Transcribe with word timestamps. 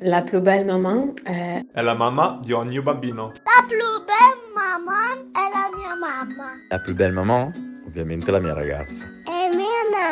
La 0.00 0.22
più 0.22 0.40
bella 0.40 0.76
mamma 0.76 1.12
è... 1.22 1.64
È 1.72 1.80
la 1.80 1.94
mamma 1.94 2.40
di 2.42 2.52
ogni 2.52 2.80
bambino. 2.82 3.32
La 3.44 3.64
più 3.66 3.76
bella 4.04 4.50
mamma 4.54 5.12
è 5.32 5.48
la 5.52 5.76
mia 5.76 5.94
mamma. 5.94 6.44
La 6.68 6.78
più 6.78 6.94
bella 6.94 7.22
mamma? 7.22 7.52
Ovviamente 7.86 8.30
la 8.30 8.40
mia 8.40 8.54
ragazza. 8.54 9.04
È 9.24 9.54
mia 9.54 9.66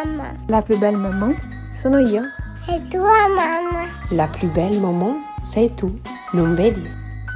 mamma. 0.05 0.35
La 0.47 0.63
più 0.63 0.79
bella 0.79 0.97
mamma 0.97 1.35
sono 1.71 1.99
io. 1.99 2.23
È 2.67 2.81
tua 2.89 3.27
mamma. 3.29 3.87
La 4.11 4.29
più 4.29 4.51
bella 4.51 4.79
mamma 4.79 5.35
sei 5.43 5.75
tu, 5.75 5.99
non 6.33 6.55
vedi? 6.55 6.89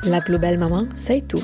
La 0.04 0.20
più 0.20 0.38
bella 0.38 0.68
mamma 0.68 0.86
sei 0.94 1.26
tu. 1.26 1.38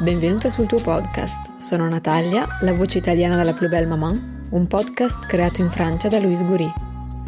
Benvenuta 0.00 0.50
sul 0.50 0.66
tuo 0.66 0.80
podcast. 0.80 1.50
Sono 1.58 1.88
Natalia, 1.88 2.46
la 2.60 2.72
voce 2.72 2.98
italiana 2.98 3.36
della 3.36 3.52
più 3.52 3.68
bella 3.68 3.96
mamma, 3.96 4.16
un 4.50 4.66
podcast 4.66 5.26
creato 5.26 5.60
in 5.60 5.70
Francia 5.70 6.08
da 6.08 6.20
Louise 6.20 6.44
Goury. 6.44 6.72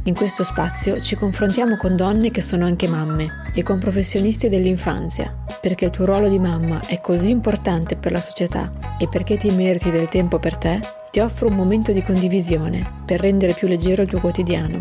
In 0.07 0.15
questo 0.15 0.45
spazio 0.45 1.01
ci 1.01 1.17
confrontiamo 1.17 1.79
con 1.79 1.97
donne 1.97 2.31
che 2.31 2.43
sono 2.43 2.67
anche 2.67 2.87
mamme 2.89 3.45
e 3.55 3.63
con 3.63 3.79
professionisti 3.79 4.49
dell'infanzia, 4.49 5.35
perché 5.63 5.87
il 5.87 5.93
tuo 5.93 6.05
ruolo 6.05 6.29
di 6.29 6.39
mamma 6.39 6.79
è 6.87 7.01
così 7.01 7.31
importante 7.31 7.97
per 7.97 8.13
la 8.13 8.21
società 8.21 8.71
e 8.99 9.09
perché 9.09 9.39
ti 9.39 9.49
meriti 9.49 9.91
del 9.91 10.09
tempo 10.09 10.39
per 10.39 10.59
te, 10.59 10.79
ti 11.11 11.21
offro 11.21 11.49
un 11.49 11.55
momento 11.55 11.93
di 11.93 12.03
condivisione 12.03 12.87
per 13.07 13.21
rendere 13.21 13.55
più 13.55 13.67
leggero 13.67 14.03
il 14.03 14.09
tuo 14.09 14.21
quotidiano. 14.21 14.79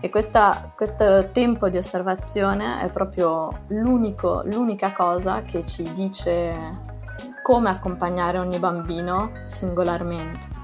E 0.00 0.08
questa, 0.08 0.72
questo 0.74 1.28
tempo 1.32 1.68
di 1.68 1.76
osservazione 1.76 2.80
è 2.80 2.88
proprio 2.88 3.64
l'unica 3.66 4.92
cosa 4.92 5.42
che 5.42 5.66
ci 5.66 5.82
dice 5.92 6.78
come 7.42 7.68
accompagnare 7.68 8.38
ogni 8.38 8.58
bambino 8.58 9.32
singolarmente. 9.48 10.59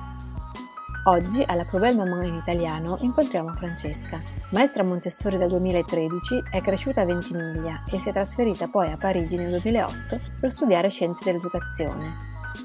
Oggi 1.09 1.41
alla 1.47 1.63
Provel 1.63 1.95
Mamma 1.95 2.25
in 2.25 2.35
italiano 2.35 2.99
incontriamo 3.01 3.53
Francesca. 3.53 4.19
Maestra 4.51 4.83
Montessori 4.83 5.39
dal 5.39 5.49
2013, 5.51 6.43
è 6.51 6.61
cresciuta 6.61 7.03
a 7.03 7.05
Ventimiglia 7.05 7.85
e 7.89 8.01
si 8.01 8.09
è 8.09 8.13
trasferita 8.13 8.67
poi 8.67 8.91
a 8.91 8.97
Parigi 8.97 9.37
nel 9.37 9.53
2008 9.53 10.19
per 10.41 10.51
studiare 10.51 10.89
scienze 10.89 11.23
dell'educazione. 11.23 12.17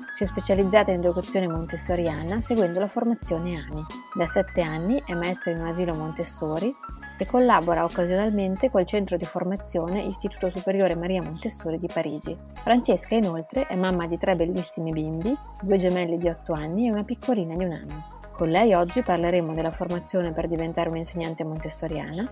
Si 0.09 0.23
è 0.23 0.25
specializzata 0.25 0.89
in 0.89 1.01
educazione 1.01 1.47
montessoriana 1.47 2.41
seguendo 2.41 2.79
la 2.79 2.87
formazione 2.87 3.63
ANI. 3.63 3.85
Da 4.15 4.25
sette 4.25 4.61
anni 4.61 4.99
è 5.05 5.13
maestra 5.13 5.51
in 5.51 5.59
un 5.59 5.67
asilo 5.67 5.93
Montessori 5.93 6.73
e 7.19 7.27
collabora 7.27 7.83
occasionalmente 7.83 8.71
col 8.71 8.87
centro 8.87 9.17
di 9.17 9.25
formazione 9.25 10.01
Istituto 10.01 10.49
Superiore 10.49 10.95
Maria 10.95 11.21
Montessori 11.21 11.77
di 11.77 11.89
Parigi. 11.93 12.35
Francesca 12.63 13.13
inoltre 13.13 13.67
è 13.67 13.75
mamma 13.75 14.07
di 14.07 14.17
tre 14.17 14.35
bellissimi 14.35 14.91
bimbi, 14.91 15.31
due 15.61 15.77
gemelli 15.77 16.17
di 16.17 16.27
8 16.27 16.53
anni 16.53 16.87
e 16.87 16.91
una 16.91 17.03
piccolina 17.03 17.55
di 17.55 17.63
un 17.65 17.71
anno. 17.71 18.10
Con 18.33 18.49
lei 18.49 18.73
oggi 18.73 19.03
parleremo 19.03 19.53
della 19.53 19.71
formazione 19.71 20.31
per 20.31 20.47
diventare 20.47 20.89
un'insegnante 20.89 21.43
montessoriana, 21.43 22.27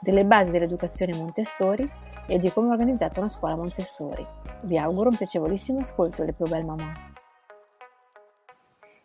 delle 0.00 0.26
basi 0.26 0.50
dell'educazione 0.50 1.16
Montessori 1.16 1.90
e 2.26 2.38
di 2.38 2.50
come 2.50 2.68
è 2.68 2.72
organizzata 2.72 3.20
una 3.20 3.30
scuola 3.30 3.56
Montessori. 3.56 4.26
Vi 4.62 4.76
auguro 4.76 5.08
un 5.08 5.16
piacevolissimo 5.16 5.80
ascolto 5.80 6.20
alle 6.20 6.34
Più 6.34 6.44
Belle. 6.46 7.12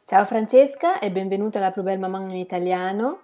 Ciao 0.03 0.25
Francesca 0.25 1.00
e 1.00 1.11
benvenuta 1.11 1.59
alla 1.59 1.72
Più 1.72 1.81
Belle 1.81 2.05
in 2.05 2.36
italiano. 2.36 3.22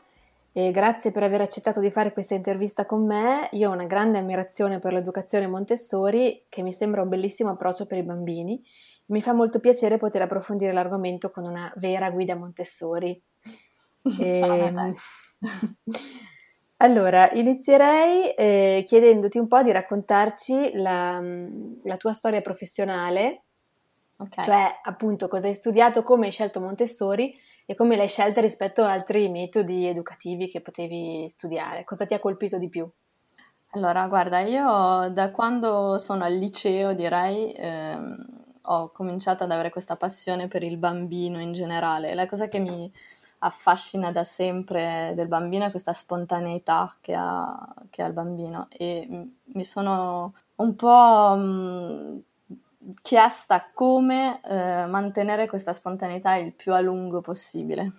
E 0.54 0.72
grazie 0.72 1.12
per 1.12 1.24
aver 1.24 1.42
accettato 1.42 1.82
di 1.82 1.92
fare 1.92 2.14
questa 2.14 2.36
intervista 2.36 2.86
con 2.86 3.06
me. 3.06 3.50
Io 3.52 3.70
ho 3.70 3.74
una 3.74 3.84
grande 3.84 4.20
ammirazione 4.20 4.80
per 4.80 4.94
l'educazione 4.94 5.48
Montessori, 5.48 6.46
che 6.48 6.62
mi 6.62 6.72
sembra 6.72 7.02
un 7.02 7.10
bellissimo 7.10 7.50
approccio 7.50 7.86
per 7.86 7.98
i 7.98 8.04
bambini 8.04 8.64
mi 9.08 9.22
fa 9.22 9.34
molto 9.34 9.60
piacere 9.60 9.98
poter 9.98 10.24
approfondire 10.24 10.74
l'argomento 10.74 11.30
con 11.30 11.44
una 11.44 11.72
vera 11.78 12.10
guida 12.10 12.36
Montessori. 12.36 13.22
E... 14.20 14.38
Ehm, 14.38 14.94
allora, 16.78 17.32
inizierei 17.32 18.36
eh, 18.36 18.84
chiedendoti 18.86 19.40
un 19.40 19.48
po' 19.48 19.64
di 19.64 19.72
raccontarci 19.72 20.74
la, 20.76 21.20
la 21.84 21.98
tua 21.98 22.14
storia 22.14 22.42
professionale, 22.42 23.46
okay. 24.18 24.46
cioè 24.46 24.80
appunto 24.84 25.28
cosa 25.28 25.48
hai 25.48 25.56
studiato, 25.56 26.04
come 26.04 26.28
hai 26.28 26.32
scelto 26.32 26.60
Montessori 26.60 27.36
e 27.66 27.74
come 27.74 27.96
l'hai 27.96 28.08
scelta 28.08 28.42
rispetto 28.42 28.84
a 28.84 28.92
altri 28.92 29.28
metodi 29.28 29.88
educativi 29.88 30.50
che 30.50 30.62
potevi 30.62 31.28
studiare. 31.28 31.84
Cosa 31.84 32.06
ti 32.06 32.14
ha 32.14 32.20
colpito 32.20 32.60
di 32.60 32.70
più? 32.70 32.88
Allora, 33.72 34.08
guarda, 34.08 34.42
io 34.42 35.10
da 35.10 35.32
quando 35.32 35.98
sono 35.98 36.26
al 36.26 36.36
liceo 36.36 36.94
direi... 36.94 37.52
Ehm 37.54 38.44
ho 38.66 38.90
cominciato 38.92 39.44
ad 39.44 39.52
avere 39.52 39.70
questa 39.70 39.96
passione 39.96 40.48
per 40.48 40.64
il 40.64 40.78
bambino 40.78 41.40
in 41.40 41.54
generale. 41.54 42.14
La 42.14 42.26
cosa 42.26 42.48
che 42.48 42.60
mi 42.60 42.92
affascina 43.40 44.12
da 44.12 44.24
sempre 44.24 45.14
del 45.16 45.28
bambino 45.28 45.66
è 45.66 45.72
questa 45.72 45.94
spontaneità 45.94 46.96
che 47.02 47.14
ha, 47.16 47.74
che 47.90 48.02
ha 48.02 48.08
il 48.08 48.14
bambino 48.14 48.68
e 48.70 49.30
mi 49.44 49.64
sono 49.64 50.34
un 50.56 50.76
po' 50.76 51.36
mh, 51.36 52.24
chiesta 53.02 53.70
come 53.74 54.42
eh, 54.44 54.86
mantenere 54.88 55.48
questa 55.48 55.74
spontaneità 55.74 56.36
il 56.36 56.54
più 56.54 56.74
a 56.74 56.80
lungo 56.80 57.22
possibile. 57.22 57.92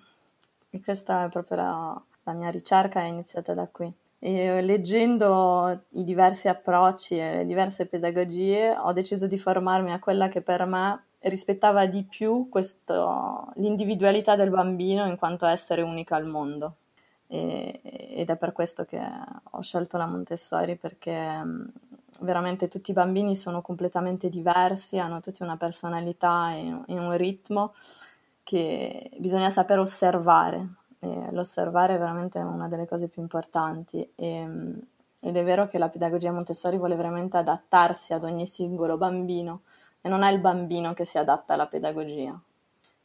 E 0.71 0.81
questa 0.83 1.25
è 1.25 1.29
proprio 1.29 1.57
la, 1.57 2.03
la 2.25 2.33
mia 2.33 2.51
ricerca, 2.51 3.01
è 3.01 3.05
iniziata 3.05 3.55
da 3.55 3.69
qui. 3.69 3.93
E 4.27 4.61
leggendo 4.61 5.85
i 5.91 6.03
diversi 6.03 6.49
approcci 6.49 7.17
e 7.17 7.37
le 7.37 7.47
diverse 7.47 7.87
pedagogie 7.87 8.77
ho 8.77 8.93
deciso 8.93 9.29
di 9.29 9.39
formarmi 9.39 9.93
a 9.93 10.01
quella 10.01 10.27
che 10.27 10.43
per 10.43 10.65
me 10.65 11.05
rispettava 11.21 11.87
di 11.87 12.03
più 12.03 12.49
questo, 12.49 13.53
l'individualità 13.55 14.35
del 14.35 14.51
bambino 14.51 15.07
in 15.07 15.17
quanto 15.17 15.47
essere 15.47 15.83
unico 15.83 16.17
al 16.17 16.27
mondo. 16.27 16.75
E, 17.29 17.81
ed 18.17 18.29
è 18.29 18.37
per 18.37 18.51
questo 18.51 18.85
che 18.85 19.01
ho 19.01 19.61
scelto 19.61 19.97
la 19.97 20.07
Montessori 20.07 20.75
perché 20.75 21.15
veramente 22.23 22.67
tutti 22.67 22.91
i 22.91 22.95
bambini 22.95 23.37
sono 23.37 23.63
completamente 23.63 24.29
diversi, 24.29 24.99
hanno 24.99 25.21
tutti 25.21 25.45
una 25.45 25.57
personalità 25.57 26.53
e, 26.53 26.83
e 26.89 26.99
un 26.99 27.17
ritmo 27.17 27.75
che 28.43 29.09
bisogna 29.19 29.51
saper 29.51 29.79
osservare 29.79 30.86
l'osservare 31.01 31.95
è 31.95 31.99
veramente 31.99 32.39
una 32.39 32.69
delle 32.69 32.87
cose 32.87 33.09
più 33.09 33.23
importanti 33.23 34.13
e, 34.15 34.49
ed 35.21 35.37
è 35.37 35.45
vero 35.45 35.67
che 35.67 35.79
la 35.79 35.89
pedagogia 35.89 36.33
Montessori 36.33 36.77
vuole 36.77 36.97
veramente 36.97 37.37
adattarsi 37.37 38.13
ad 38.13 38.25
ogni 38.25 38.47
singolo 38.47 38.97
bambino 38.97 39.63
e 40.01 40.09
non 40.09 40.23
è 40.23 40.31
il 40.31 40.39
bambino 40.39 40.93
che 40.93 41.05
si 41.05 41.19
adatta 41.19 41.55
alla 41.55 41.67
pedagogia. 41.67 42.41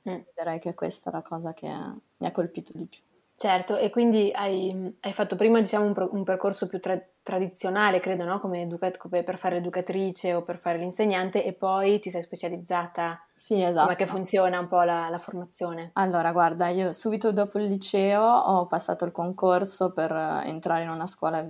Mm. 0.09 0.19
Direi 0.35 0.59
che 0.59 0.73
questa 0.73 1.09
è 1.09 1.13
la 1.13 1.21
cosa 1.21 1.53
che 1.53 1.67
mi 1.67 2.27
ha 2.27 2.31
colpito 2.31 2.71
di 2.75 2.85
più. 2.85 3.01
Certo, 3.41 3.75
e 3.75 3.89
quindi 3.89 4.31
hai, 4.35 4.95
hai 4.99 5.13
fatto 5.13 5.35
prima 5.35 5.59
diciamo, 5.59 5.83
un, 5.83 5.93
pro, 5.93 6.09
un 6.13 6.23
percorso 6.23 6.67
più 6.67 6.79
tra, 6.79 7.01
tradizionale, 7.23 7.99
credo, 7.99 8.23
no? 8.23 8.39
come, 8.39 8.61
educa- 8.61 8.95
come, 8.97 9.23
per 9.23 9.39
fare 9.39 9.55
l'educatrice 9.55 10.35
o 10.35 10.43
per 10.43 10.59
fare 10.59 10.77
l'insegnante 10.77 11.43
e 11.43 11.53
poi 11.53 11.99
ti 11.99 12.11
sei 12.11 12.21
specializzata. 12.21 13.19
Sì, 13.33 13.59
esatto. 13.59 13.85
Come 13.85 13.95
che 13.95 14.05
funziona 14.05 14.59
un 14.59 14.67
po' 14.67 14.83
la, 14.83 15.09
la, 15.09 15.17
formazione? 15.17 15.89
Allora, 15.93 16.31
guarda, 16.31 16.67
io 16.67 16.91
subito 16.91 17.31
dopo 17.31 17.57
il 17.57 17.65
liceo 17.65 18.21
ho 18.21 18.67
passato 18.67 19.05
il 19.05 19.11
concorso 19.11 19.91
per 19.91 20.11
entrare 20.45 20.83
in 20.83 20.89
una 20.89 21.07
scuola 21.07 21.43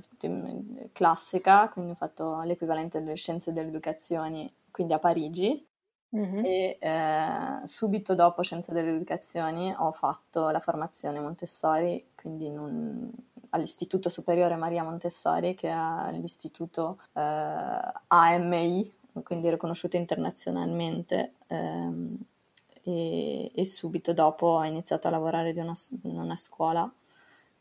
classica, 0.93 1.67
quindi 1.67 1.91
ho 1.91 1.95
fatto 1.95 2.39
l'equivalente 2.45 3.03
delle 3.03 3.15
scienze 3.15 3.51
dell'educazione, 3.51 4.53
quindi 4.71 4.93
a 4.93 4.99
Parigi 4.99 5.67
Mm-hmm. 6.15 6.43
E 6.43 6.77
eh, 6.79 7.61
subito 7.65 8.15
dopo 8.15 8.41
Scienze 8.41 8.73
dell'Educazione 8.73 9.73
ho 9.77 9.93
fatto 9.93 10.49
la 10.49 10.59
formazione 10.59 11.19
Montessori, 11.21 12.09
quindi 12.15 12.47
un, 12.47 13.09
all'Istituto 13.51 14.09
Superiore 14.09 14.55
Maria 14.57 14.83
Montessori, 14.83 15.55
che 15.55 15.69
è 15.69 16.11
l'istituto 16.11 16.99
eh, 17.13 17.21
AMI, 18.07 18.93
quindi 19.23 19.49
riconosciuto 19.49 19.95
internazionalmente. 19.95 21.33
Ehm, 21.47 22.17
e, 22.83 23.51
e, 23.53 23.65
subito 23.65 24.11
dopo 24.13 24.47
ho 24.47 24.65
iniziato 24.65 25.07
a 25.07 25.11
lavorare 25.11 25.51
una, 25.51 25.75
in 26.03 26.19
una 26.19 26.35
scuola, 26.35 26.91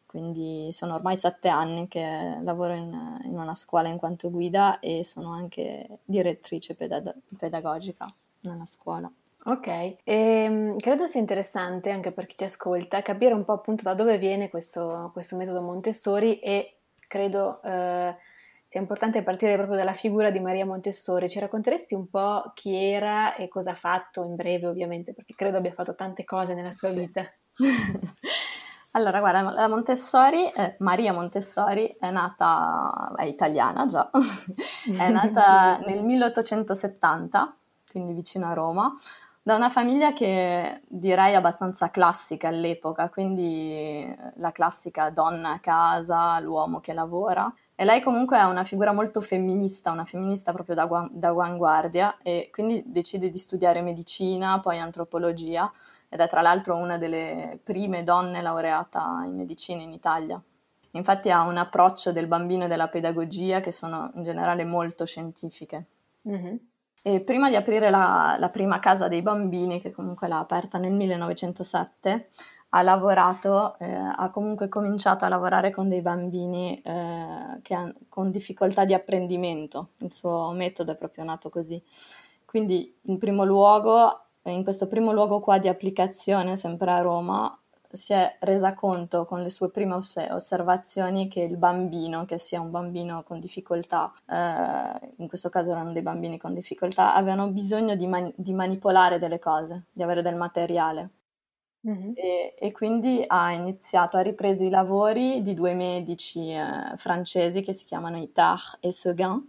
quindi 0.06 0.72
sono 0.72 0.94
ormai 0.94 1.16
sette 1.16 1.48
anni 1.48 1.86
che 1.88 2.38
lavoro 2.42 2.74
in, 2.74 3.20
in 3.24 3.38
una 3.38 3.54
scuola 3.54 3.88
in 3.88 3.98
quanto 3.98 4.30
guida 4.30 4.80
e 4.80 5.04
sono 5.04 5.32
anche 5.32 6.00
direttrice 6.04 6.74
pedag- 6.74 7.14
pedagogica 7.38 8.12
nella 8.40 8.64
scuola. 8.64 9.10
Ok, 9.42 9.66
e, 9.66 9.98
ehm, 10.04 10.76
credo 10.76 11.06
sia 11.06 11.18
interessante 11.18 11.90
anche 11.90 12.12
per 12.12 12.26
chi 12.26 12.36
ci 12.36 12.44
ascolta 12.44 13.00
capire 13.00 13.32
un 13.32 13.44
po' 13.44 13.52
appunto 13.52 13.82
da 13.82 13.94
dove 13.94 14.18
viene 14.18 14.50
questo, 14.50 15.10
questo 15.14 15.36
metodo 15.36 15.62
Montessori 15.62 16.40
e 16.40 16.80
credo 17.08 17.62
eh, 17.62 18.14
sia 18.66 18.80
importante 18.80 19.22
partire 19.22 19.56
proprio 19.56 19.78
dalla 19.78 19.94
figura 19.94 20.30
di 20.30 20.40
Maria 20.40 20.66
Montessori. 20.66 21.30
Ci 21.30 21.40
racconteresti 21.40 21.94
un 21.94 22.08
po' 22.08 22.52
chi 22.54 22.76
era 22.76 23.34
e 23.34 23.48
cosa 23.48 23.70
ha 23.70 23.74
fatto 23.74 24.24
in 24.24 24.36
breve 24.36 24.66
ovviamente, 24.66 25.14
perché 25.14 25.34
credo 25.34 25.56
abbia 25.56 25.72
fatto 25.72 25.94
tante 25.94 26.24
cose 26.24 26.54
nella 26.54 26.72
sua 26.72 26.90
sì. 26.90 26.98
vita. 26.98 27.24
Allora, 28.94 29.20
guarda, 29.20 29.42
la 29.52 29.68
Montessori, 29.68 30.48
eh, 30.48 30.74
Maria 30.80 31.12
Montessori 31.12 31.96
è 32.00 32.10
nata, 32.10 33.12
è 33.14 33.22
italiana 33.22 33.86
già, 33.86 34.10
è 34.98 35.08
nata 35.10 35.78
nel 35.86 36.02
1870 36.02 37.59
quindi 37.90 38.12
vicino 38.12 38.46
a 38.46 38.52
Roma, 38.52 38.94
da 39.42 39.56
una 39.56 39.70
famiglia 39.70 40.12
che 40.12 40.82
direi 40.86 41.34
abbastanza 41.34 41.90
classica 41.90 42.48
all'epoca, 42.48 43.08
quindi 43.08 43.72
eh, 43.72 44.16
la 44.36 44.52
classica 44.52 45.08
donna 45.10 45.52
a 45.52 45.60
casa, 45.60 46.38
l'uomo 46.40 46.80
che 46.80 46.92
lavora. 46.92 47.52
E 47.74 47.84
lei 47.86 48.02
comunque 48.02 48.36
è 48.38 48.44
una 48.44 48.64
figura 48.64 48.92
molto 48.92 49.22
femminista, 49.22 49.90
una 49.90 50.04
femminista 50.04 50.52
proprio 50.52 50.74
da, 50.74 51.08
da 51.10 51.28
avanguardia 51.28 52.18
e 52.22 52.50
quindi 52.52 52.82
decide 52.86 53.30
di 53.30 53.38
studiare 53.38 53.80
medicina, 53.80 54.60
poi 54.60 54.78
antropologia 54.78 55.72
ed 56.10 56.20
è 56.20 56.28
tra 56.28 56.42
l'altro 56.42 56.76
una 56.76 56.98
delle 56.98 57.58
prime 57.62 58.04
donne 58.04 58.42
laureata 58.42 59.22
in 59.24 59.34
medicina 59.34 59.80
in 59.80 59.92
Italia. 59.92 60.40
Infatti 60.92 61.30
ha 61.30 61.46
un 61.46 61.56
approccio 61.56 62.12
del 62.12 62.26
bambino 62.26 62.64
e 62.64 62.68
della 62.68 62.88
pedagogia 62.88 63.60
che 63.60 63.72
sono 63.72 64.10
in 64.14 64.24
generale 64.24 64.64
molto 64.64 65.06
scientifiche. 65.06 65.86
Mm-hmm. 66.28 66.56
E 67.02 67.20
prima 67.22 67.48
di 67.48 67.56
aprire 67.56 67.88
la, 67.88 68.36
la, 68.38 68.50
prima 68.50 68.78
casa 68.78 69.08
dei 69.08 69.22
bambini, 69.22 69.80
che 69.80 69.90
comunque 69.90 70.28
l'ha 70.28 70.38
aperta 70.38 70.78
nel 70.78 70.92
1907, 70.92 72.28
ha 72.70 72.82
lavorato, 72.82 73.78
eh, 73.78 73.90
ha 73.90 74.30
comunque 74.30 74.68
cominciato 74.68 75.24
a 75.24 75.28
lavorare 75.28 75.70
con 75.70 75.88
dei 75.88 76.02
bambini 76.02 76.80
eh, 76.82 77.58
che 77.62 77.74
han, 77.74 77.94
con 78.08 78.30
difficoltà 78.30 78.84
di 78.84 78.94
apprendimento. 78.94 79.90
Il 79.98 80.12
suo 80.12 80.50
metodo 80.52 80.92
è 80.92 80.96
proprio 80.96 81.24
nato 81.24 81.48
così. 81.48 81.82
Quindi, 82.44 82.94
in 83.02 83.18
primo 83.18 83.44
luogo, 83.44 84.26
in 84.42 84.62
questo 84.62 84.86
primo 84.86 85.12
luogo 85.12 85.40
qua 85.40 85.58
di 85.58 85.68
applicazione, 85.68 86.56
sempre 86.56 86.90
a 86.90 87.00
Roma, 87.00 87.59
si 87.92 88.12
è 88.12 88.36
resa 88.40 88.74
conto 88.74 89.24
con 89.24 89.42
le 89.42 89.50
sue 89.50 89.70
prime 89.70 89.94
osservazioni 89.94 91.28
che 91.28 91.40
il 91.40 91.56
bambino, 91.56 92.24
che 92.24 92.38
sia 92.38 92.60
un 92.60 92.70
bambino 92.70 93.22
con 93.22 93.40
difficoltà, 93.40 94.12
eh, 94.28 95.12
in 95.16 95.28
questo 95.28 95.48
caso 95.48 95.70
erano 95.70 95.92
dei 95.92 96.02
bambini 96.02 96.38
con 96.38 96.54
difficoltà, 96.54 97.14
avevano 97.14 97.48
bisogno 97.48 97.96
di, 97.96 98.06
man- 98.06 98.32
di 98.36 98.52
manipolare 98.52 99.18
delle 99.18 99.38
cose, 99.38 99.84
di 99.92 100.02
avere 100.02 100.22
del 100.22 100.36
materiale. 100.36 101.10
Mm-hmm. 101.88 102.12
E, 102.14 102.54
e, 102.58 102.72
quindi 102.72 103.24
ha 103.26 103.52
iniziato, 103.52 104.18
ha 104.18 104.20
ripreso 104.20 104.64
i 104.64 104.70
lavori 104.70 105.40
di 105.40 105.54
due 105.54 105.72
medici 105.72 106.52
eh, 106.52 106.92
francesi 106.96 107.62
che 107.62 107.72
si 107.72 107.86
chiamano 107.86 108.18
Itard 108.18 108.76
e 108.80 108.92
Seguin, 108.92 109.48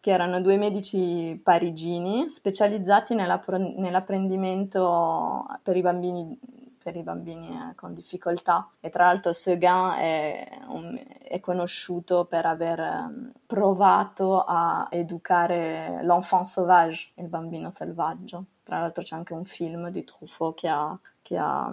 che 0.00 0.10
erano 0.10 0.40
due 0.40 0.56
medici 0.56 1.38
parigini 1.42 2.30
specializzati 2.30 3.14
nell'apprendimento 3.14 5.44
per 5.62 5.76
i 5.76 5.82
bambini 5.82 6.38
per 6.88 6.96
i 6.96 7.02
bambini 7.02 7.48
eh, 7.50 7.74
con 7.74 7.92
difficoltà 7.92 8.70
e 8.80 8.88
tra 8.88 9.04
l'altro 9.04 9.34
Seguin 9.34 9.92
è, 9.98 10.48
è 11.22 11.38
conosciuto 11.38 12.24
per 12.24 12.46
aver 12.46 12.80
um, 12.80 13.30
provato 13.46 14.42
a 14.42 14.88
educare 14.90 16.00
l'enfant 16.02 16.46
sauvage, 16.46 17.10
il 17.16 17.28
bambino 17.28 17.68
selvaggio. 17.68 18.44
Tra 18.62 18.80
l'altro 18.80 19.02
c'è 19.02 19.14
anche 19.16 19.34
un 19.34 19.44
film 19.44 19.90
di 19.90 20.02
Truffaut 20.02 20.58
che, 20.58 20.68
ha, 20.68 20.98
che, 21.20 21.36
ha, 21.36 21.70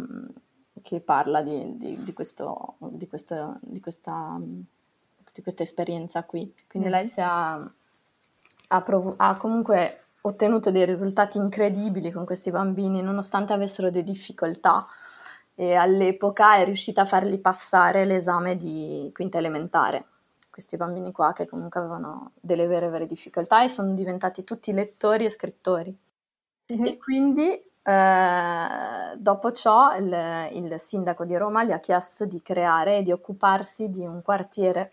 che 0.82 1.00
parla 1.00 1.42
di, 1.42 1.78
di, 1.78 2.04
di, 2.04 2.12
questo, 2.12 2.76
di, 2.80 3.08
questo, 3.08 3.58
di, 3.62 3.80
questa, 3.80 4.38
di 4.38 5.42
questa 5.42 5.64
esperienza 5.64 6.26
qui. 6.26 6.54
Quindi 6.68 6.90
mm. 6.90 6.92
lei 6.92 7.06
si 7.06 7.22
ha, 7.22 7.54
ha, 7.54 8.82
prov- 8.82 9.16
ha 9.16 9.38
comunque 9.38 10.05
ottenuto 10.26 10.72
dei 10.72 10.86
risultati 10.86 11.38
incredibili 11.38 12.12
con 12.12 12.26
questi 12.26 12.52
bambini, 12.52 13.02
nonostante 13.02 13.54
avessero 13.54 13.90
delle 13.90 14.04
difficoltà. 14.04 14.86
E 15.54 15.76
all'epoca 15.76 16.56
è 16.58 16.66
riuscita 16.66 17.02
a 17.02 17.06
fargli 17.06 17.40
passare 17.40 18.06
l'esame 18.06 18.56
di 18.56 19.10
quinta 19.14 19.38
elementare. 19.38 20.06
Questi 20.50 20.78
bambini 20.78 21.12
qua 21.12 21.32
che 21.34 21.48
comunque 21.48 21.80
avevano 21.80 22.32
delle 22.40 22.68
vere 22.68 22.90
vere 22.90 23.06
difficoltà 23.06 23.64
e 23.64 23.70
sono 23.70 23.94
diventati 23.94 24.44
tutti 24.44 24.74
lettori 24.74 25.26
e 25.26 25.30
scrittori. 25.30 25.98
Mm-hmm. 26.74 26.86
E 26.86 26.98
quindi 26.98 27.64
eh, 27.88 29.16
dopo 29.18 29.52
ciò 29.52 29.96
il, 29.96 30.50
il 30.54 30.80
sindaco 30.80 31.24
di 31.24 31.38
Roma 31.38 31.64
gli 31.64 31.72
ha 31.72 31.80
chiesto 31.80 32.26
di 32.26 32.42
creare 32.42 32.98
e 32.98 33.04
di 33.04 33.12
occuparsi 33.12 33.90
di 33.90 34.06
un 34.06 34.22
quartiere 34.22 34.92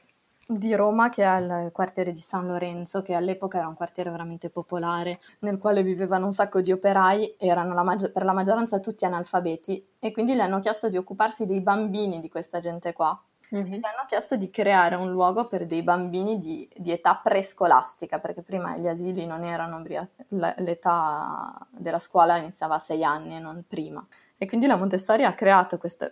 di 0.58 0.74
Roma 0.74 1.08
che 1.08 1.24
è 1.24 1.36
il 1.36 1.70
quartiere 1.72 2.12
di 2.12 2.18
San 2.18 2.46
Lorenzo, 2.46 3.02
che 3.02 3.14
all'epoca 3.14 3.58
era 3.58 3.68
un 3.68 3.74
quartiere 3.74 4.10
veramente 4.10 4.50
popolare, 4.50 5.20
nel 5.40 5.58
quale 5.58 5.82
vivevano 5.82 6.26
un 6.26 6.32
sacco 6.32 6.60
di 6.60 6.72
operai, 6.72 7.36
erano 7.38 7.74
la 7.74 7.82
maggi- 7.82 8.10
per 8.10 8.24
la 8.24 8.32
maggioranza 8.32 8.80
tutti 8.80 9.04
analfabeti 9.04 9.86
e 9.98 10.12
quindi 10.12 10.34
le 10.34 10.42
hanno 10.42 10.60
chiesto 10.60 10.88
di 10.88 10.96
occuparsi 10.96 11.46
dei 11.46 11.60
bambini 11.60 12.20
di 12.20 12.28
questa 12.28 12.60
gente 12.60 12.92
qua. 12.92 13.20
Mm-hmm. 13.54 13.70
Le 13.70 13.76
hanno 13.76 14.06
chiesto 14.06 14.36
di 14.36 14.48
creare 14.48 14.94
un 14.94 15.10
luogo 15.10 15.44
per 15.44 15.66
dei 15.66 15.82
bambini 15.82 16.38
di, 16.38 16.66
di 16.74 16.90
età 16.90 17.20
prescolastica, 17.22 18.18
perché 18.18 18.42
prima 18.42 18.78
gli 18.78 18.88
asili 18.88 19.26
non 19.26 19.44
erano 19.44 19.82
l'età 20.28 21.66
della 21.70 21.98
scuola 21.98 22.38
iniziava 22.38 22.76
a 22.76 22.78
sei 22.78 23.04
anni 23.04 23.36
e 23.36 23.40
non 23.40 23.62
prima. 23.68 24.04
E 24.38 24.46
quindi 24.46 24.66
la 24.66 24.76
Montessori 24.76 25.24
ha 25.24 25.32
creato 25.32 25.76
questa, 25.76 26.10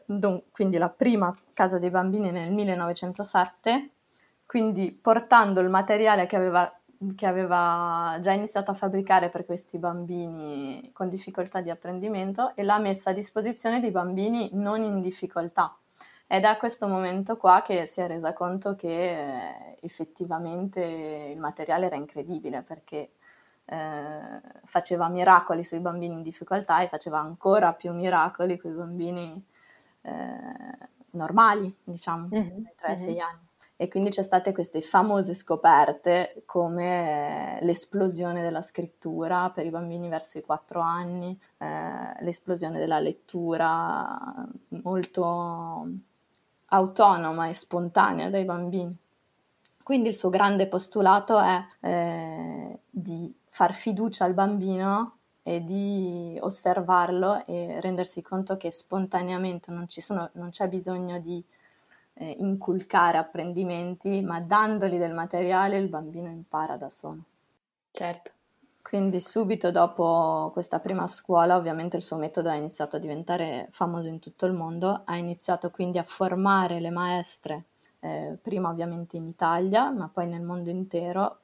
quindi 0.53 0.77
la 0.77 0.91
prima 0.91 1.35
casa 1.55 1.79
dei 1.79 1.91
bambini 1.91 2.31
nel 2.31 2.53
1907 2.53 3.91
quindi 4.51 4.91
portando 4.91 5.61
il 5.61 5.69
materiale 5.69 6.27
che 6.27 6.35
aveva, 6.35 6.77
che 7.15 7.25
aveva 7.25 8.19
già 8.21 8.33
iniziato 8.33 8.73
a 8.73 8.75
fabbricare 8.75 9.29
per 9.29 9.47
questi 9.47 9.79
bambini 9.79 10.91
con 10.93 11.09
difficoltà 11.09 11.61
di 11.61 11.71
apprendimento 11.71 12.57
e 12.57 12.65
l'ha 12.65 12.81
messa 12.81 13.11
a 13.11 13.13
disposizione 13.13 13.79
di 13.79 13.93
bambini 13.93 14.51
non 14.55 14.83
in 14.83 15.01
difficoltà. 15.01 15.79
Ed 16.27 16.43
è 16.43 16.47
a 16.49 16.57
questo 16.57 16.89
momento 16.89 17.37
qua 17.37 17.63
che 17.65 17.87
si 17.87 18.01
è 18.01 18.09
resa 18.09 18.33
conto 18.33 18.75
che 18.75 19.11
eh, 19.11 19.77
effettivamente 19.83 21.31
il 21.33 21.39
materiale 21.39 21.87
era 21.87 21.95
incredibile 21.95 22.63
perché 22.63 23.13
eh, 23.67 24.41
faceva 24.65 25.09
miracoli 25.09 25.63
sui 25.63 25.79
bambini 25.79 26.17
in 26.17 26.23
difficoltà 26.23 26.81
e 26.81 26.89
faceva 26.89 27.21
ancora 27.21 27.73
più 27.75 27.93
miracoli 27.93 28.59
con 28.59 28.73
i 28.73 28.75
bambini 28.75 29.47
eh, 30.01 30.89
normali, 31.11 31.73
diciamo, 31.85 32.27
mm-hmm. 32.35 32.63
dai 32.63 32.75
3 32.75 32.89
ai 32.89 32.97
6 32.97 33.13
mm-hmm. 33.13 33.21
anni 33.21 33.49
e 33.81 33.89
quindi 33.89 34.11
c'è 34.11 34.21
state 34.21 34.53
queste 34.53 34.83
famose 34.83 35.33
scoperte 35.33 36.43
come 36.45 37.61
eh, 37.61 37.65
l'esplosione 37.65 38.43
della 38.43 38.61
scrittura 38.61 39.49
per 39.49 39.65
i 39.65 39.71
bambini 39.71 40.11
verso 40.11 40.37
i 40.37 40.43
4 40.43 40.81
anni, 40.83 41.41
eh, 41.57 42.23
l'esplosione 42.23 42.79
della 42.79 43.01
lettura 43.01 44.47
molto 44.83 45.89
autonoma 46.67 47.49
e 47.49 47.55
spontanea 47.55 48.29
dai 48.29 48.45
bambini. 48.45 48.95
Quindi 49.83 50.11
il 50.11 50.15
suo 50.15 50.29
grande 50.29 50.67
postulato 50.67 51.39
è 51.39 51.65
eh, 51.81 52.81
di 52.91 53.35
far 53.49 53.73
fiducia 53.73 54.27
al 54.27 54.35
bambino 54.35 55.21
e 55.43 55.65
di 55.65 56.37
osservarlo 56.39 57.47
e 57.47 57.81
rendersi 57.81 58.21
conto 58.21 58.59
che 58.59 58.73
spontaneamente 58.73 59.71
non, 59.71 59.87
sono, 59.89 60.29
non 60.35 60.51
c'è 60.51 60.69
bisogno 60.69 61.19
di 61.19 61.43
eh, 62.21 62.37
inculcare 62.39 63.17
apprendimenti, 63.17 64.21
ma 64.21 64.41
dandogli 64.41 64.99
del 64.99 65.15
materiale 65.15 65.79
il 65.79 65.89
bambino 65.89 66.29
impara 66.29 66.77
da 66.77 66.91
solo. 66.91 67.23
Certo. 67.91 68.33
Quindi 68.83 69.21
subito 69.21 69.71
dopo 69.71 70.51
questa 70.53 70.81
prima 70.81 71.07
scuola, 71.07 71.57
ovviamente 71.57 71.97
il 71.97 72.03
suo 72.03 72.17
metodo 72.17 72.51
è 72.51 72.57
iniziato 72.57 72.97
a 72.97 72.99
diventare 72.99 73.69
famoso 73.71 74.09
in 74.09 74.19
tutto 74.19 74.47
il 74.47 74.53
mondo, 74.53 75.03
ha 75.05 75.17
iniziato 75.17 75.71
quindi 75.71 75.99
a 75.99 76.03
formare 76.03 76.81
le 76.81 76.91
maestre, 76.91 77.65
eh, 78.01 78.37
prima 78.41 78.69
ovviamente 78.69 79.17
in 79.17 79.27
Italia, 79.27 79.91
ma 79.91 80.11
poi 80.13 80.27
nel 80.27 80.43
mondo 80.43 80.71
intero, 80.71 81.39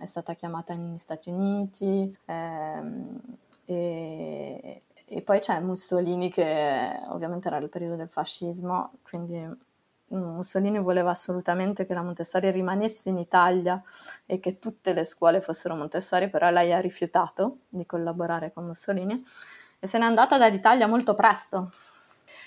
è 0.00 0.06
stata 0.06 0.34
chiamata 0.34 0.74
negli 0.74 0.98
Stati 0.98 1.30
Uniti 1.30 2.12
ehm, 2.24 3.20
e, 3.66 4.82
e, 5.04 5.22
poi 5.22 5.38
c'è 5.38 5.60
Mussolini 5.60 6.28
che 6.28 7.00
ovviamente 7.10 7.46
era 7.46 7.58
il 7.58 7.68
periodo 7.68 7.94
del 7.94 8.08
fascismo, 8.08 8.94
quindi 9.02 9.48
Mussolini 10.16 10.78
voleva 10.78 11.10
assolutamente 11.10 11.86
che 11.86 11.94
la 11.94 12.02
Montessori 12.02 12.50
rimanesse 12.50 13.08
in 13.08 13.18
Italia 13.18 13.80
e 14.26 14.40
che 14.40 14.58
tutte 14.58 14.92
le 14.92 15.04
scuole 15.04 15.40
fossero 15.40 15.74
Montessori, 15.74 16.28
però 16.28 16.50
lei 16.50 16.72
ha 16.72 16.80
rifiutato 16.80 17.58
di 17.68 17.86
collaborare 17.86 18.52
con 18.52 18.66
Mussolini 18.66 19.22
e 19.78 19.86
se 19.86 19.98
n'è 19.98 20.04
andata 20.04 20.36
dall'Italia 20.36 20.86
molto 20.86 21.14
presto. 21.14 21.72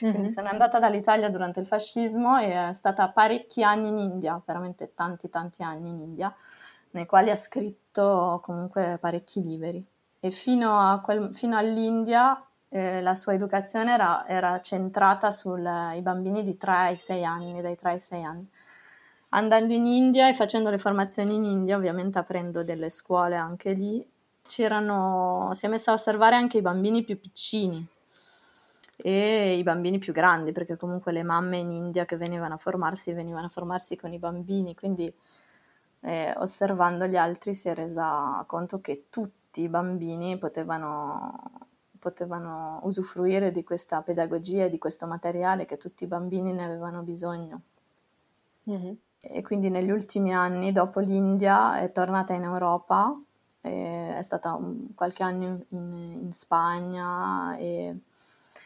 Mm-hmm. 0.04 0.34
Se 0.34 0.42
n'è 0.42 0.50
andata 0.50 0.80
dall'Italia 0.80 1.30
durante 1.30 1.60
il 1.60 1.66
fascismo 1.66 2.38
e 2.38 2.70
è 2.70 2.74
stata 2.74 3.10
parecchi 3.10 3.64
anni 3.64 3.88
in 3.88 3.98
India, 3.98 4.42
veramente 4.46 4.94
tanti 4.94 5.30
tanti 5.30 5.64
anni 5.64 5.90
in 5.90 6.00
India, 6.00 6.34
nei 6.92 7.06
quali 7.06 7.32
ha 7.32 7.36
scritto 7.36 8.40
comunque 8.44 8.98
parecchi 9.00 9.42
libri. 9.42 9.84
E 10.20 10.32
fino, 10.32 11.02
quel, 11.04 11.34
fino 11.34 11.58
all'India 11.58 12.46
eh, 12.74 13.02
la 13.04 13.14
sua 13.14 13.36
educazione 13.36 13.94
era, 13.94 14.26
era 14.28 14.60
centrata 14.62 15.32
sui 15.32 15.62
bambini 16.02 16.42
di 16.42 16.58
3 16.58 16.72
ai 16.72 16.98
6 16.98 17.24
anni, 17.24 17.62
dai 17.62 17.76
3 17.76 17.92
ai 17.92 18.00
6 18.00 18.24
anni. 18.24 18.50
Andando 19.30 19.74
in 19.74 19.86
India 19.86 20.28
e 20.28 20.34
facendo 20.34 20.72
le 20.72 20.80
formazioni 20.80 21.36
in 21.36 21.44
India, 21.44 21.78
ovviamente 21.78 22.18
aprendo 22.18 22.64
delle 22.64 22.90
scuole 22.90 23.36
anche 23.36 23.74
lì, 23.74 24.04
c'erano, 24.48 25.52
si 25.54 25.68
è 25.68 25.70
messa 25.70 25.92
a 25.92 25.94
osservare 25.94 26.36
anche 26.36 26.58
i 26.58 26.62
bambini 26.62 27.04
più 27.04 27.20
piccini 27.20 27.86
e 28.96 29.56
i 29.56 29.62
bambini 29.62 30.00
più 30.00 30.12
grandi, 30.12 30.52
perché 30.52 30.76
comunque 30.76 31.12
le 31.12 31.22
mamme 31.22 31.58
in 31.58 31.70
India 31.70 32.06
che 32.06 32.18
venivano 32.18 32.56
a 32.56 32.58
formarsi, 32.58 33.14
venivano 33.14 33.46
a 33.46 33.50
formarsi 33.50 33.96
con 33.96 34.12
i 34.14 34.18
bambini, 34.18 34.74
quindi 34.74 35.14
eh, 36.02 36.34
osservando 36.38 37.06
gli 37.06 37.18
altri 37.18 37.54
si 37.54 37.70
è 37.70 37.76
resa 37.76 38.44
conto 38.48 38.82
che 38.82 39.06
tutti 39.12 39.62
i 39.62 39.70
bambini 39.70 40.40
potevano 40.40 41.63
potevano 42.04 42.82
usufruire 42.84 43.50
di 43.50 43.64
questa 43.64 44.02
pedagogia 44.02 44.66
e 44.66 44.70
di 44.70 44.78
questo 44.78 45.08
materiale 45.08 45.64
che 45.64 45.78
tutti 45.78 46.04
i 46.04 46.08
bambini 46.08 46.52
ne 46.52 46.66
avevano 46.66 47.02
bisogno. 47.02 47.62
Mm-hmm. 48.70 48.94
e 49.20 49.42
quindi 49.42 49.70
negli 49.70 49.90
ultimi 49.90 50.34
anni, 50.34 50.72
dopo 50.72 51.00
l'India, 51.00 51.80
è 51.80 51.92
tornata 51.92 52.34
in 52.34 52.44
Europa, 52.44 53.18
è 53.60 54.20
stata 54.22 54.54
un, 54.54 54.94
qualche 54.96 55.24
anno 55.24 55.66
in, 55.70 56.20
in 56.22 56.32
Spagna 56.32 57.56
e 57.58 57.98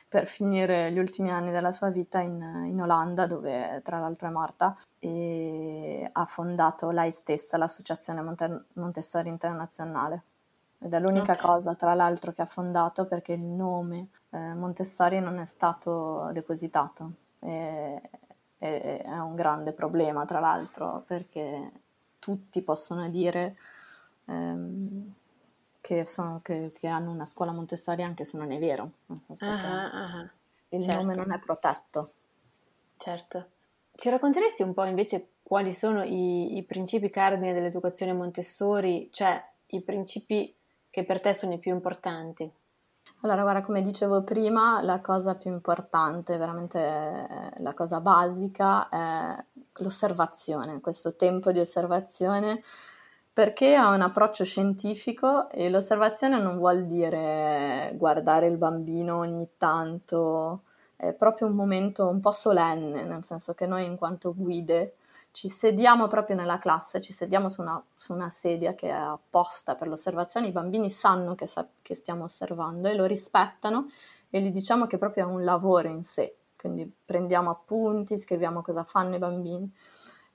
per 0.07 0.27
finire 0.27 0.91
gli 0.91 0.99
ultimi 0.99 1.31
anni 1.31 1.51
della 1.51 1.71
sua 1.71 1.89
vita 1.89 2.19
in, 2.21 2.39
in, 2.65 2.81
Olanda, 2.81 3.25
dove 3.25 3.81
tra 3.83 3.99
l'altro 3.99 4.27
è 4.27 4.31
morta, 4.31 4.75
e 4.99 6.09
ha 6.11 6.25
fondato 6.25 6.91
lei 6.91 7.11
stessa 7.11 7.57
l'Associazione 7.57 8.21
Monte- 8.21 8.65
Montessori 8.73 9.29
Internazionale. 9.29 10.23
Ed 10.79 10.93
è 10.93 10.99
l'unica 10.99 11.33
okay. 11.33 11.45
cosa, 11.45 11.75
tra 11.75 11.93
l'altro, 11.93 12.31
che 12.31 12.41
ha 12.41 12.45
fondato 12.45 13.05
perché 13.05 13.33
il 13.33 13.41
nome 13.41 14.09
eh, 14.29 14.53
Montessori 14.53 15.19
non 15.19 15.39
è 15.39 15.45
stato 15.45 16.29
depositato. 16.31 17.11
E, 17.39 18.01
e, 18.59 19.01
è 19.01 19.17
un 19.17 19.35
grande 19.35 19.73
problema, 19.73 20.25
tra 20.25 20.39
l'altro, 20.39 21.03
perché 21.07 21.71
tutti 22.19 22.61
possono 22.61 23.09
dire 23.09 23.57
ehm, 24.25 25.13
che, 25.81 26.05
sono, 26.05 26.41
che, 26.43 26.71
che, 26.73 26.87
hanno 26.87 27.11
una 27.11 27.25
scuola 27.25 27.51
Montessori 27.51 28.03
anche 28.03 28.23
se 28.23 28.37
non 28.37 28.51
è 28.51 28.59
vero. 28.59 28.91
Non 29.05 29.21
so 29.33 29.45
uh-huh, 29.45 29.51
uh-huh. 29.51 30.29
Il 30.69 30.83
certo. 30.83 31.01
nome 31.01 31.15
non 31.15 31.31
è 31.31 31.39
protetto. 31.39 32.11
Certo. 32.97 33.49
Ci 33.95 34.09
racconteresti 34.09 34.63
un 34.63 34.73
po' 34.73 34.83
invece 34.83 35.29
quali 35.41 35.73
sono 35.73 36.03
i, 36.03 36.57
i 36.57 36.63
principi 36.63 37.09
cardine 37.09 37.53
dell'educazione 37.53 38.13
Montessori, 38.13 39.09
cioè 39.11 39.41
i 39.67 39.81
principi 39.81 40.53
che 40.97 41.03
per 41.03 41.21
te 41.21 41.31
sono 41.31 41.53
i 41.53 41.59
più 41.59 41.71
importanti? 41.71 42.51
Allora, 43.21 43.43
guarda, 43.43 43.61
come 43.61 43.83
dicevo 43.83 44.23
prima, 44.23 44.81
la 44.81 44.99
cosa 44.99 45.35
più 45.35 45.51
importante, 45.51 46.37
veramente 46.37 46.79
eh, 46.79 47.61
la 47.61 47.75
cosa 47.75 48.01
basica 48.01 48.89
è 48.89 49.45
l'osservazione, 49.73 50.81
questo 50.81 51.15
tempo 51.15 51.51
di 51.51 51.59
osservazione, 51.59 52.63
perché 53.31 53.75
ha 53.75 53.93
un 53.93 54.01
approccio 54.01 54.43
scientifico 54.43 55.51
e 55.51 55.69
l'osservazione 55.69 56.41
non 56.41 56.57
vuol 56.57 56.87
dire 56.87 57.93
guardare 57.93 58.47
il 58.47 58.57
bambino 58.57 59.17
ogni 59.17 59.51
tanto, 59.55 60.63
è 60.95 61.13
proprio 61.13 61.45
un 61.45 61.53
momento 61.53 62.09
un 62.09 62.19
po' 62.19 62.31
solenne, 62.31 63.03
nel 63.03 63.23
senso 63.23 63.53
che 63.53 63.67
noi 63.67 63.85
in 63.85 63.97
quanto 63.97 64.33
guide 64.35 64.95
ci 65.37 65.49
sediamo 65.49 66.07
proprio 66.07 66.35
nella 66.35 66.57
classe, 66.57 66.99
ci 66.99 67.13
sediamo 67.13 67.47
su 67.47 67.61
una, 67.61 67.79
su 67.95 68.11
una 68.11 68.27
sedia 68.27 68.73
che 68.73 68.87
è 68.87 68.91
apposta 68.91 69.75
per 69.75 69.87
l'osservazione, 69.87 70.47
i 70.47 70.51
bambini 70.51 70.89
sanno 70.89 71.35
che, 71.35 71.45
sa- 71.45 71.69
che 71.83 71.93
stiamo 71.93 72.23
osservando 72.23 72.87
e 72.87 72.95
lo 72.95 73.05
rispettano 73.05 73.87
e 74.31 74.41
gli 74.41 74.49
diciamo 74.49 74.87
che 74.87 74.97
proprio 74.97 75.27
è 75.27 75.31
un 75.31 75.43
lavoro 75.43 75.89
in 75.89 76.01
sé, 76.01 76.37
quindi 76.57 76.91
prendiamo 77.05 77.51
appunti, 77.51 78.17
scriviamo 78.17 78.63
cosa 78.63 78.83
fanno 78.83 79.13
i 79.13 79.19
bambini. 79.19 79.71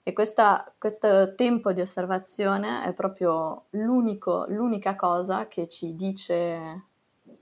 E 0.04 0.12
questa, 0.12 0.72
questo 0.78 1.34
tempo 1.34 1.72
di 1.72 1.80
osservazione 1.80 2.84
è 2.84 2.92
proprio 2.92 3.64
l'unica 3.70 4.94
cosa 4.94 5.48
che 5.48 5.66
ci 5.66 5.96
dice 5.96 6.84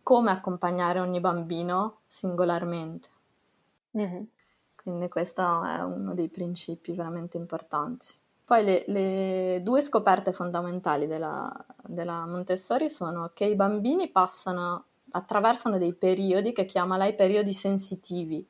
come 0.02 0.30
accompagnare 0.30 0.98
ogni 0.98 1.20
bambino 1.20 1.98
singolarmente. 2.06 3.08
Mm-hmm. 3.98 4.22
Quindi 4.82 5.08
questo 5.08 5.42
è 5.42 5.82
uno 5.82 6.14
dei 6.14 6.28
principi 6.28 6.94
veramente 6.94 7.36
importanti. 7.36 8.06
Poi 8.42 8.64
le, 8.64 8.84
le 8.86 9.60
due 9.62 9.82
scoperte 9.82 10.32
fondamentali 10.32 11.06
della, 11.06 11.52
della, 11.84 12.26
Montessori 12.26 12.88
sono 12.88 13.30
che 13.34 13.44
i 13.44 13.56
bambini 13.56 14.08
passano, 14.08 14.86
attraversano 15.10 15.76
dei 15.76 15.92
periodi 15.92 16.52
che 16.52 16.64
chiama 16.64 16.96
lei 16.96 17.14
periodi 17.14 17.52
sensitivi, 17.52 18.48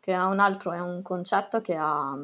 che 0.00 0.14
è 0.14 0.24
un 0.24 0.40
altro, 0.40 0.72
è 0.72 0.80
un 0.80 1.02
concetto 1.02 1.60
che 1.60 1.76
ha, 1.78 2.16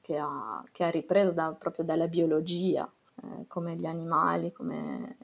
che 0.00 0.16
ha, 0.16 0.64
che 0.72 0.84
ha 0.84 0.88
ripreso 0.88 1.32
da, 1.32 1.52
proprio 1.52 1.84
dalla 1.84 2.08
biologia, 2.08 2.90
eh, 3.22 3.44
come 3.46 3.74
gli 3.74 3.86
animali, 3.86 4.52
come 4.52 5.16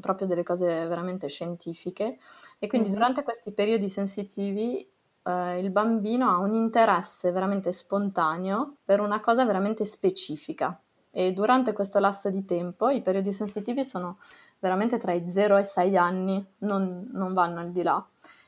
proprio 0.00 0.26
delle 0.26 0.42
cose 0.42 0.66
veramente 0.88 1.28
scientifiche. 1.28 2.18
E 2.58 2.66
quindi 2.66 2.88
mm-hmm. 2.88 2.98
durante 2.98 3.22
questi 3.22 3.52
periodi 3.52 3.88
sensitivi 3.88 4.91
eh, 5.22 5.58
il 5.58 5.70
bambino 5.70 6.28
ha 6.28 6.38
un 6.38 6.52
interesse 6.52 7.30
veramente 7.30 7.72
spontaneo 7.72 8.76
per 8.84 9.00
una 9.00 9.20
cosa 9.20 9.44
veramente 9.44 9.84
specifica 9.84 10.78
e 11.14 11.32
durante 11.32 11.74
questo 11.74 11.98
lasso 11.98 12.30
di 12.30 12.44
tempo 12.46 12.88
i 12.88 13.02
periodi 13.02 13.32
sensitivi 13.32 13.84
sono 13.84 14.18
veramente 14.58 14.96
tra 14.96 15.12
i 15.12 15.28
0 15.28 15.58
e 15.58 15.60
i 15.60 15.64
6 15.66 15.96
anni, 15.96 16.54
non, 16.58 17.08
non, 17.12 17.34
vanno 17.34 17.60
al 17.60 17.70
di 17.70 17.82
là. 17.82 18.04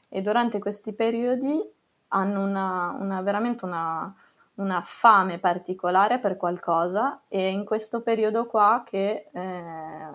E 0.09 0.23
durante 0.23 0.59
questi 0.59 0.95
periodi 0.95 1.61
hanno 2.09 2.43
una, 2.43 2.97
una, 2.99 3.21
veramente 3.21 3.67
una, 3.67 4.15
una, 4.55 4.81
fame 4.81 5.39
particolare 5.41 6.21
per 6.21 6.37
qualcosa 6.37 7.25
e 7.29 7.51
in 7.51 7.65
questo 7.65 8.01
periodo 8.01 8.47
qua 8.47 8.83
che 8.87 9.29
eh, 9.31 10.11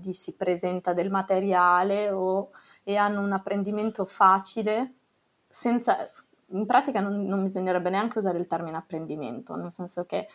gli 0.00 0.12
si 0.12 0.34
presenta 0.36 0.94
del 0.94 1.10
materiale 1.10 2.10
o, 2.10 2.50
e 2.82 2.96
hanno 2.96 3.20
un 3.20 3.32
apprendimento 3.32 4.06
facile 4.06 4.94
senza, 5.50 6.10
in 6.48 6.64
pratica 6.64 7.00
non, 7.00 7.24
non, 7.24 7.42
bisognerebbe 7.42 7.90
neanche 7.90 8.18
usare 8.18 8.38
il 8.38 8.46
termine 8.46 8.76
apprendimento, 8.76 9.56
nel 9.56 9.72
senso 9.72 10.04
che 10.06 10.28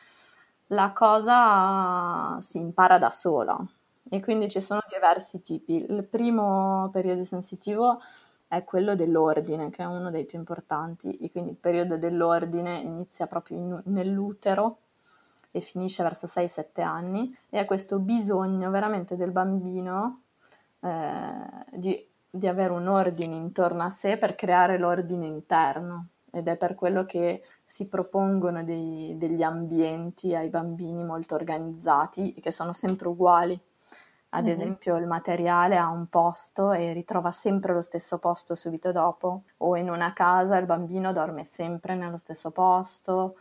la 0.67 0.91
cosa 0.93 2.37
si 2.41 2.57
impara 2.57 2.97
da 2.97 3.09
sola 3.09 3.65
e 4.09 4.21
quindi 4.21 4.49
ci 4.49 4.61
sono 4.61 4.81
diversi 4.91 5.41
tipi. 5.41 5.85
Il 5.89 6.03
primo 6.03 6.89
periodo 6.91 7.23
sensitivo 7.23 7.99
è 8.47 8.63
quello 8.63 8.95
dell'ordine, 8.95 9.69
che 9.69 9.83
è 9.83 9.85
uno 9.85 10.11
dei 10.11 10.25
più 10.25 10.37
importanti, 10.37 11.15
e 11.15 11.31
quindi 11.31 11.51
il 11.51 11.57
periodo 11.57 11.97
dell'ordine 11.97 12.77
inizia 12.79 13.27
proprio 13.27 13.57
in, 13.57 13.81
nell'utero 13.85 14.79
e 15.51 15.61
finisce 15.61 16.03
verso 16.03 16.27
6-7 16.27 16.81
anni 16.81 17.33
e 17.49 17.59
ha 17.59 17.65
questo 17.65 17.99
bisogno 17.99 18.69
veramente 18.71 19.15
del 19.15 19.31
bambino 19.31 20.23
eh, 20.81 21.65
di 21.71 22.07
di 22.35 22.47
avere 22.47 22.73
un 22.73 22.87
ordine 22.87 23.35
intorno 23.35 23.83
a 23.83 23.89
sé 23.89 24.17
per 24.17 24.35
creare 24.35 24.77
l'ordine 24.77 25.25
interno 25.25 26.09
ed 26.31 26.49
è 26.49 26.57
per 26.57 26.75
quello 26.75 27.05
che 27.05 27.43
si 27.63 27.87
propongono 27.87 28.63
dei, 28.63 29.15
degli 29.17 29.41
ambienti 29.41 30.35
ai 30.35 30.49
bambini 30.49 31.03
molto 31.03 31.35
organizzati 31.35 32.33
che 32.33 32.51
sono 32.51 32.73
sempre 32.73 33.07
uguali. 33.07 33.59
Ad 34.29 34.43
mm-hmm. 34.43 34.51
esempio 34.53 34.97
il 34.97 35.07
materiale 35.07 35.77
ha 35.77 35.89
un 35.89 36.07
posto 36.07 36.73
e 36.73 36.91
ritrova 36.91 37.31
sempre 37.31 37.73
lo 37.73 37.79
stesso 37.79 38.17
posto 38.17 38.53
subito 38.53 38.91
dopo, 38.91 39.43
o 39.57 39.77
in 39.77 39.89
una 39.89 40.11
casa 40.11 40.57
il 40.57 40.65
bambino 40.65 41.13
dorme 41.13 41.45
sempre 41.45 41.95
nello 41.95 42.17
stesso 42.17 42.51
posto, 42.51 43.37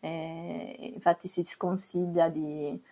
infatti 0.00 1.28
si 1.28 1.42
sconsiglia 1.42 2.30
di 2.30 2.82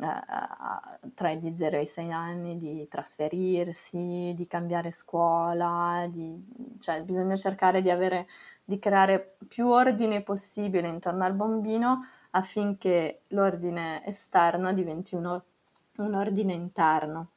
eh, 0.00 1.08
tra 1.14 1.32
gli 1.32 1.54
0 1.54 1.76
e 1.76 1.82
i 1.82 1.86
6 1.86 2.10
anni 2.10 2.56
di 2.56 2.86
trasferirsi, 2.88 4.32
di 4.34 4.46
cambiare 4.48 4.90
scuola, 4.90 6.06
di, 6.10 6.76
cioè 6.80 7.02
bisogna 7.02 7.36
cercare 7.36 7.80
di, 7.80 7.90
avere, 7.90 8.26
di 8.64 8.78
creare 8.78 9.36
più 9.46 9.68
ordine 9.68 10.22
possibile 10.22 10.88
intorno 10.88 11.24
al 11.24 11.34
bambino 11.34 12.00
affinché 12.30 13.22
l'ordine 13.28 14.04
esterno 14.04 14.72
diventi 14.72 15.14
un, 15.14 15.40
un 15.96 16.14
ordine 16.14 16.52
interno. 16.52 17.28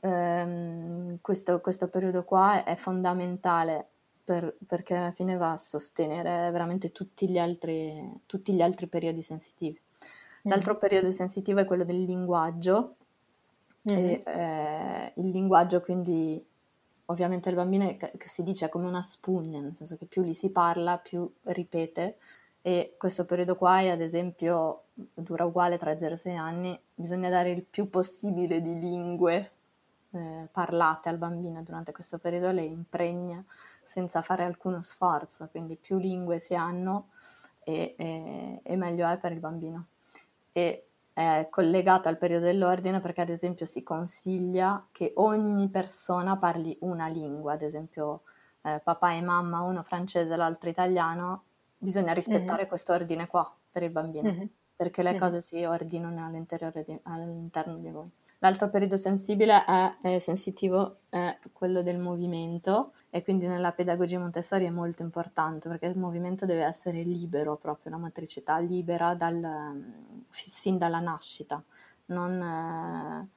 Um, 0.00 1.18
questo, 1.20 1.60
questo, 1.60 1.88
periodo 1.88 2.24
qua 2.24 2.62
è 2.62 2.74
fondamentale 2.74 3.88
per, 4.22 4.54
perché 4.66 4.94
alla 4.96 5.12
fine 5.12 5.36
va 5.36 5.52
a 5.52 5.56
sostenere 5.56 6.50
veramente 6.50 6.92
tutti 6.92 7.28
gli 7.28 7.38
altri, 7.38 8.20
tutti 8.26 8.52
gli 8.52 8.60
altri 8.62 8.86
periodi 8.86 9.22
sensitivi. 9.22 9.80
L'altro 10.46 10.76
periodo 10.76 11.10
sensitivo 11.10 11.60
è 11.60 11.64
quello 11.64 11.84
del 11.84 12.02
linguaggio. 12.02 12.96
Mm. 13.90 13.96
E, 13.96 14.22
eh, 14.26 15.12
il 15.16 15.28
linguaggio 15.28 15.80
quindi 15.80 16.44
ovviamente 17.06 17.50
il 17.50 17.54
bambino 17.54 17.86
è, 17.88 17.96
che 17.96 18.28
si 18.28 18.42
dice 18.42 18.66
è 18.66 18.68
come 18.68 18.86
una 18.86 19.02
spugna, 19.02 19.60
nel 19.60 19.74
senso 19.74 19.96
che 19.96 20.06
più 20.06 20.22
gli 20.22 20.34
si 20.34 20.50
parla, 20.50 20.98
più 20.98 21.30
ripete. 21.44 22.18
E 22.62 22.94
questo 22.98 23.24
periodo 23.24 23.56
qua 23.56 23.80
è 23.80 23.88
ad 23.88 24.00
esempio 24.00 24.84
dura 24.94 25.44
uguale 25.44 25.76
tra 25.76 25.98
0 25.98 26.14
e 26.14 26.16
6 26.16 26.36
anni, 26.36 26.80
bisogna 26.94 27.28
dare 27.28 27.50
il 27.50 27.62
più 27.62 27.90
possibile 27.90 28.60
di 28.62 28.78
lingue 28.78 29.52
eh, 30.12 30.48
parlate 30.50 31.10
al 31.10 31.18
bambino 31.18 31.62
durante 31.62 31.92
questo 31.92 32.18
periodo, 32.18 32.52
le 32.52 32.62
impregna 32.62 33.44
senza 33.82 34.22
fare 34.22 34.44
alcuno 34.44 34.80
sforzo, 34.80 35.48
quindi 35.50 35.76
più 35.76 35.98
lingue 35.98 36.38
si 36.38 36.54
hanno 36.54 37.10
e, 37.64 37.94
e, 37.98 38.60
e 38.62 38.76
meglio 38.76 39.08
è 39.08 39.18
per 39.18 39.32
il 39.32 39.40
bambino 39.40 39.86
e 40.56 40.86
è 41.12 41.48
collegato 41.50 42.08
al 42.08 42.16
periodo 42.16 42.46
dell'ordine 42.46 43.00
perché 43.00 43.20
ad 43.20 43.28
esempio 43.28 43.66
si 43.66 43.82
consiglia 43.82 44.86
che 44.90 45.12
ogni 45.16 45.68
persona 45.68 46.36
parli 46.36 46.76
una 46.80 47.08
lingua, 47.08 47.52
ad 47.52 47.62
esempio 47.62 48.22
eh, 48.62 48.80
papà 48.82 49.12
e 49.12 49.20
mamma, 49.20 49.60
uno 49.60 49.82
francese 49.82 50.32
e 50.32 50.36
l'altro 50.36 50.68
italiano, 50.70 51.44
bisogna 51.76 52.12
rispettare 52.12 52.60
mm-hmm. 52.60 52.68
questo 52.68 52.92
ordine 52.92 53.26
qua 53.26 53.52
per 53.70 53.82
il 53.82 53.90
bambino, 53.90 54.30
mm-hmm. 54.30 54.46
perché 54.74 55.02
le 55.02 55.10
mm-hmm. 55.10 55.20
cose 55.20 55.40
si 55.40 55.64
ordinano 55.64 56.24
all'interno 56.24 56.72
di, 56.72 56.98
all'interno 57.02 57.76
di 57.76 57.90
voi. 57.90 58.10
L'altro 58.44 58.68
periodo 58.68 58.98
sensibile 58.98 59.64
è, 59.64 59.96
è 60.02 60.18
sensitivo 60.18 60.98
è 61.08 61.38
quello 61.54 61.80
del 61.80 61.98
movimento 61.98 62.92
e 63.08 63.22
quindi 63.24 63.46
nella 63.46 63.72
pedagogia 63.72 64.18
Montessori 64.18 64.66
è 64.66 64.70
molto 64.70 65.00
importante 65.00 65.70
perché 65.70 65.86
il 65.86 65.96
movimento 65.96 66.44
deve 66.44 66.62
essere 66.62 67.02
libero, 67.04 67.56
proprio 67.56 67.92
la 67.92 67.96
motricità 67.96 68.58
libera 68.58 69.14
dal, 69.14 69.82
sin 70.30 70.76
dalla 70.76 71.00
nascita. 71.00 71.62
Non, 72.06 73.30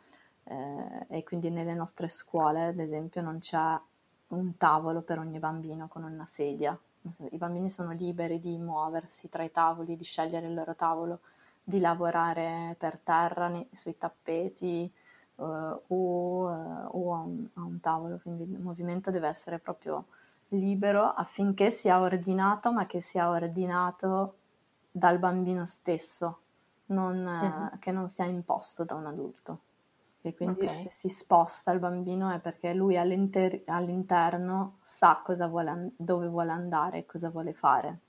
eh, 0.43 0.53
eh, 0.53 1.05
e 1.07 1.23
quindi 1.23 1.51
nelle 1.51 1.73
nostre 1.73 2.09
scuole, 2.09 2.65
ad 2.65 2.79
esempio, 2.79 3.21
non 3.21 3.39
c'è 3.39 3.79
un 4.27 4.57
tavolo 4.57 5.03
per 5.03 5.19
ogni 5.19 5.39
bambino 5.39 5.87
con 5.87 6.03
una 6.03 6.25
sedia. 6.25 6.77
I 7.31 7.37
bambini 7.37 7.69
sono 7.69 7.93
liberi 7.93 8.39
di 8.39 8.57
muoversi 8.57 9.29
tra 9.29 9.43
i 9.43 9.51
tavoli, 9.51 9.95
di 9.95 10.03
scegliere 10.03 10.47
il 10.47 10.53
loro 10.53 10.75
tavolo, 10.75 11.21
di 11.67 11.81
lavorare 11.81 12.77
per 12.79 12.97
terra 12.99 13.51
sui 13.73 13.97
tappeti 13.97 14.89
uh, 15.35 15.43
o, 15.43 15.79
uh, 15.89 16.87
o 16.91 17.13
a, 17.13 17.19
un, 17.19 17.45
a, 17.55 17.61
un, 17.61 17.81
tavolo, 17.81 18.19
quindi 18.21 18.43
il 18.43 18.61
movimento 18.61 19.11
deve 19.11 19.27
essere 19.27 19.59
proprio 19.59 20.05
libero 20.49 21.03
affinché 21.03 21.69
sia 21.69 21.99
ordinato, 21.99 22.71
ma 22.71 22.85
che 22.85 23.01
sia 23.01 23.29
ordinato 23.29 24.37
dal 24.89 25.19
bambino 25.19 25.65
stesso, 25.65 26.39
non, 26.85 27.25
uh-huh. 27.25 27.79
che 27.79 27.91
non 27.91 28.07
sia 28.07 28.23
imposto 28.23 28.85
da 28.85 28.95
un 28.95 29.07
adulto. 29.07 29.59
E 30.21 30.33
quindi 30.33 30.63
okay. 30.63 30.75
se 30.75 30.89
si 30.89 31.09
sposta 31.09 31.71
il 31.71 31.79
bambino 31.79 32.29
è 32.29 32.39
perché 32.39 32.73
lui 32.73 32.97
all'inter- 32.97 33.63
all'interno 33.65 34.77
sa 34.83 35.21
vuole, 35.49 35.91
dove 35.97 36.27
vuole 36.27 36.51
andare 36.51 36.99
e 36.99 37.05
cosa 37.05 37.29
vuole 37.29 37.51
fare. 37.51 37.99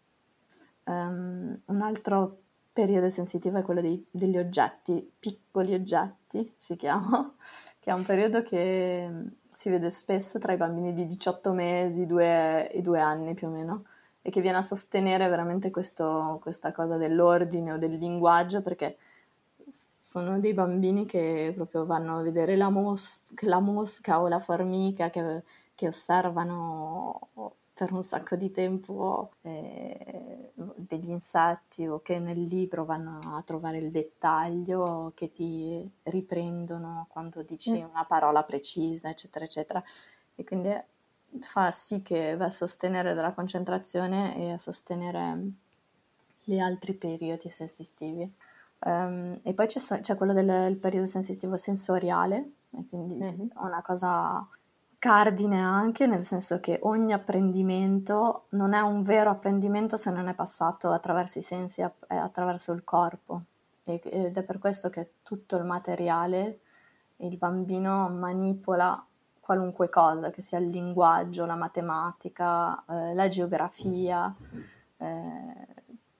Um, 0.84 1.60
un 1.66 1.82
altro 1.82 2.42
periodo 2.78 3.11
sensitivo 3.11 3.58
è 3.58 3.62
quello 3.62 3.80
dei, 3.80 4.06
degli 4.08 4.38
oggetti, 4.38 5.12
piccoli 5.18 5.75
oggetti 5.75 6.54
si 6.56 6.76
chiama, 6.76 7.35
che 7.80 7.90
è 7.90 7.92
un 7.92 8.04
periodo 8.04 8.42
che 8.42 9.11
si 9.50 9.68
vede 9.68 9.90
spesso 9.90 10.38
tra 10.38 10.52
i 10.52 10.56
bambini 10.56 10.94
di 10.94 11.04
18 11.04 11.52
mesi 11.52 12.06
due, 12.06 12.70
e 12.70 12.80
2 12.80 13.00
anni 13.00 13.35
più 13.35 13.49
o 13.49 13.50
meno 13.50 13.85
e 14.23 14.30
che 14.30 14.40
viene 14.40 14.58
a 14.58 14.62
sostenere 14.62 15.28
veramente 15.28 15.73
questo, 15.73 16.38
questa 16.40 16.70
cosa 16.70 16.97
dell'ordine 16.97 17.73
o 17.73 17.78
del 17.78 17.94
linguaggio 17.94 18.62
perché 18.62 18.97
sono 19.66 20.38
dei 20.38 20.54
bambini 20.54 21.04
che 21.04 21.50
proprio 21.56 21.85
vanno 21.85 22.18
a 22.18 22.23
vedere 22.23 22.54
la, 22.54 22.70
mos- 22.70 23.35
la 23.40 23.58
mosca 23.58 24.20
o 24.20 24.28
la 24.28 24.38
formica 24.38 25.11
che, 25.11 25.42
che, 25.75 25.88
osservano 25.88 27.56
per 27.78 27.92
un 27.92 28.02
sacco 28.02 28.35
di 28.35 28.50
tempo 28.50 29.35
eh, 29.42 30.50
degli 30.52 31.11
insetti 31.11 31.87
o 31.87 32.02
che 32.02 32.18
nel 32.18 32.42
libro 32.42 32.85
vanno 32.85 33.37
a 33.37 33.42
trovare 33.42 33.78
il 33.78 33.92
dettaglio, 33.92 35.12
che 35.14 35.30
ti 35.30 35.88
riprendono 36.02 37.06
quando 37.08 37.42
dici 37.42 37.80
mm. 37.80 37.88
una 37.88 38.04
parola 38.04 38.42
precisa, 38.42 39.11
eccetera, 39.11 39.44
eccetera. 39.44 39.80
E 40.35 40.42
quindi 40.42 40.75
fa 41.38 41.70
sì 41.70 42.02
che 42.02 42.35
va 42.35 42.47
a 42.47 42.50
sostenere 42.50 43.14
della 43.14 43.32
concentrazione 43.32 44.37
e 44.37 44.50
a 44.54 44.58
sostenere 44.58 45.40
gli 46.42 46.58
altri 46.58 46.94
periodi 46.94 47.49
sensitivi. 47.49 48.28
Um, 48.80 49.38
e 49.44 49.54
poi 49.54 49.68
c'è, 49.68 50.00
c'è 50.00 50.16
quello 50.16 50.32
del 50.32 50.76
periodo 50.78 51.06
sensitivo 51.06 51.56
sensoriale, 51.56 52.54
quindi 52.88 53.14
mm-hmm. 53.14 53.49
una 53.54 53.82
cosa 53.82 54.49
cardine 54.99 55.61
anche, 55.62 56.07
nel 56.07 56.25
senso 56.25 56.61
che 56.61 56.78
ogni 56.83 57.12
apprendimento 57.12 58.47
non 58.50 58.73
è 58.73 58.81
un 58.81 59.02
vero 59.02 59.31
apprendimento 59.31 59.97
se 59.97 60.11
non 60.11 60.28
è 60.28 60.35
passato 60.35 60.90
attraverso 60.90 61.38
i 61.38 61.43
sensi 61.43 61.81
e 61.81 61.93
attraverso 62.17 62.73
il 62.73 62.85
corpo. 62.85 63.43
ed 63.85 64.37
è 64.37 64.43
per 64.43 64.59
questo 64.59 64.90
che 64.90 65.12
tutto 65.23 65.57
il 65.57 65.64
materiale 65.64 66.61
il 67.19 67.37
bambino 67.37 68.09
manipola 68.09 69.02
qualunque 69.40 69.88
cosa, 69.88 70.31
che 70.31 70.43
sia 70.43 70.59
il 70.59 70.69
linguaggio, 70.69 71.47
la 71.47 71.57
matematica, 71.57 72.85
eh, 72.87 73.14
la 73.14 73.28
geografia, 73.28 74.35
eh, 74.99 75.67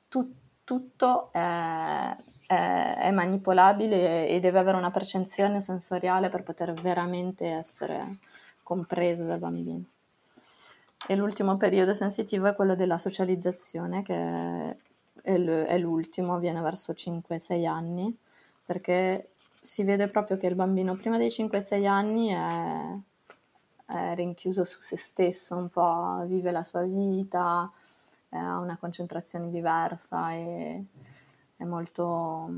tu, 0.09 0.35
tutto 0.65 1.31
è, 1.33 2.17
è, 2.47 2.95
è, 3.01 3.11
manipolabile 3.11 4.29
e 4.29 4.41
deve 4.41 4.59
avere 4.59 4.79
una 4.79 4.91
percezione 4.91 5.61
sensoriale 5.61 6.31
per 6.31 6.43
poter 6.43 6.73
veramente 6.73 7.47
essere 7.47 8.17
compreso 8.69 9.25
dal 9.25 9.39
bambino. 9.39 9.83
E 11.07 11.17
l'ultimo 11.17 11.57
periodo 11.57 11.95
sensitivo 11.95 12.49
è 12.49 12.55
quello 12.55 12.75
della 12.75 12.99
socializzazione, 12.99 14.03
che 14.03 14.77
è 15.23 15.79
l'ultimo, 15.79 16.39
viene 16.39 16.61
verso 16.61 16.93
5-6 16.93 17.67
anni, 17.67 18.15
perché 18.67 19.31
si 19.59 19.85
vede 19.85 20.09
proprio 20.09 20.37
che 20.37 20.49
il 20.49 20.55
bambino 20.55 20.95
prima 20.97 21.17
dei 21.17 21.29
5-6 21.29 21.87
anni 21.87 22.29
è, 22.29 22.95
è 23.87 24.15
rinchiuso 24.15 24.65
su 24.65 24.83
se 24.83 24.99
stesso, 24.99 25.57
un 25.57 25.71
po' 25.71 26.25
vive 26.27 26.51
la 26.51 26.63
sua 26.63 26.83
vita, 26.83 27.73
ha 28.31 28.59
una 28.59 28.77
concentrazione 28.77 29.49
diversa 29.49 30.33
e 30.33 30.85
è 31.57 31.65
molto 31.65 32.51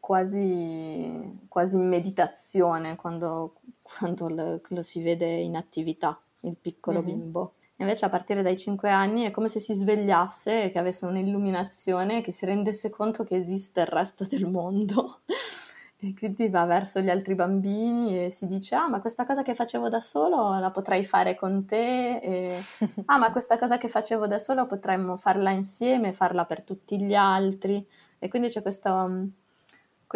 quasi, 0.00 1.46
quasi 1.48 1.76
in 1.76 1.88
meditazione 1.88 2.96
quando, 2.96 3.60
quando 3.82 4.28
lo, 4.28 4.60
lo, 4.66 4.82
si 4.82 5.02
vede 5.02 5.26
in 5.26 5.56
attività, 5.56 6.20
il 6.40 6.56
piccolo 6.60 7.02
mm-hmm. 7.02 7.18
bimbo. 7.18 7.54
Invece 7.76 8.04
a 8.04 8.08
partire 8.08 8.42
dai 8.42 8.56
5 8.56 8.90
anni 8.90 9.22
è 9.22 9.30
come 9.30 9.48
se 9.48 9.58
si 9.58 9.74
svegliasse 9.74 10.64
e 10.64 10.70
che 10.70 10.78
avesse 10.78 11.06
un'illuminazione, 11.06 12.20
che 12.20 12.30
si 12.30 12.46
rendesse 12.46 12.90
conto 12.90 13.24
che 13.24 13.36
esiste 13.36 13.80
il 13.80 13.86
resto 13.86 14.24
del 14.24 14.46
mondo. 14.46 15.20
E 16.04 16.14
quindi 16.18 16.48
va 16.48 16.64
verso 16.64 16.98
gli 16.98 17.08
altri 17.08 17.36
bambini 17.36 18.24
e 18.24 18.28
si 18.30 18.48
dice: 18.48 18.74
Ah, 18.74 18.88
ma 18.88 19.00
questa 19.00 19.24
cosa 19.24 19.42
che 19.42 19.54
facevo 19.54 19.88
da 19.88 20.00
solo 20.00 20.58
la 20.58 20.72
potrei 20.72 21.04
fare 21.04 21.36
con 21.36 21.64
te. 21.64 22.16
E, 22.16 22.60
ah, 23.06 23.18
ma 23.18 23.30
questa 23.30 23.56
cosa 23.56 23.78
che 23.78 23.86
facevo 23.86 24.26
da 24.26 24.40
solo 24.40 24.66
potremmo 24.66 25.16
farla 25.16 25.52
insieme, 25.52 26.12
farla 26.12 26.44
per 26.44 26.62
tutti 26.62 27.00
gli 27.00 27.14
altri. 27.14 27.86
E 28.18 28.26
quindi 28.28 28.48
c'è 28.48 28.62
questo, 28.62 28.90
questo, 28.90 29.32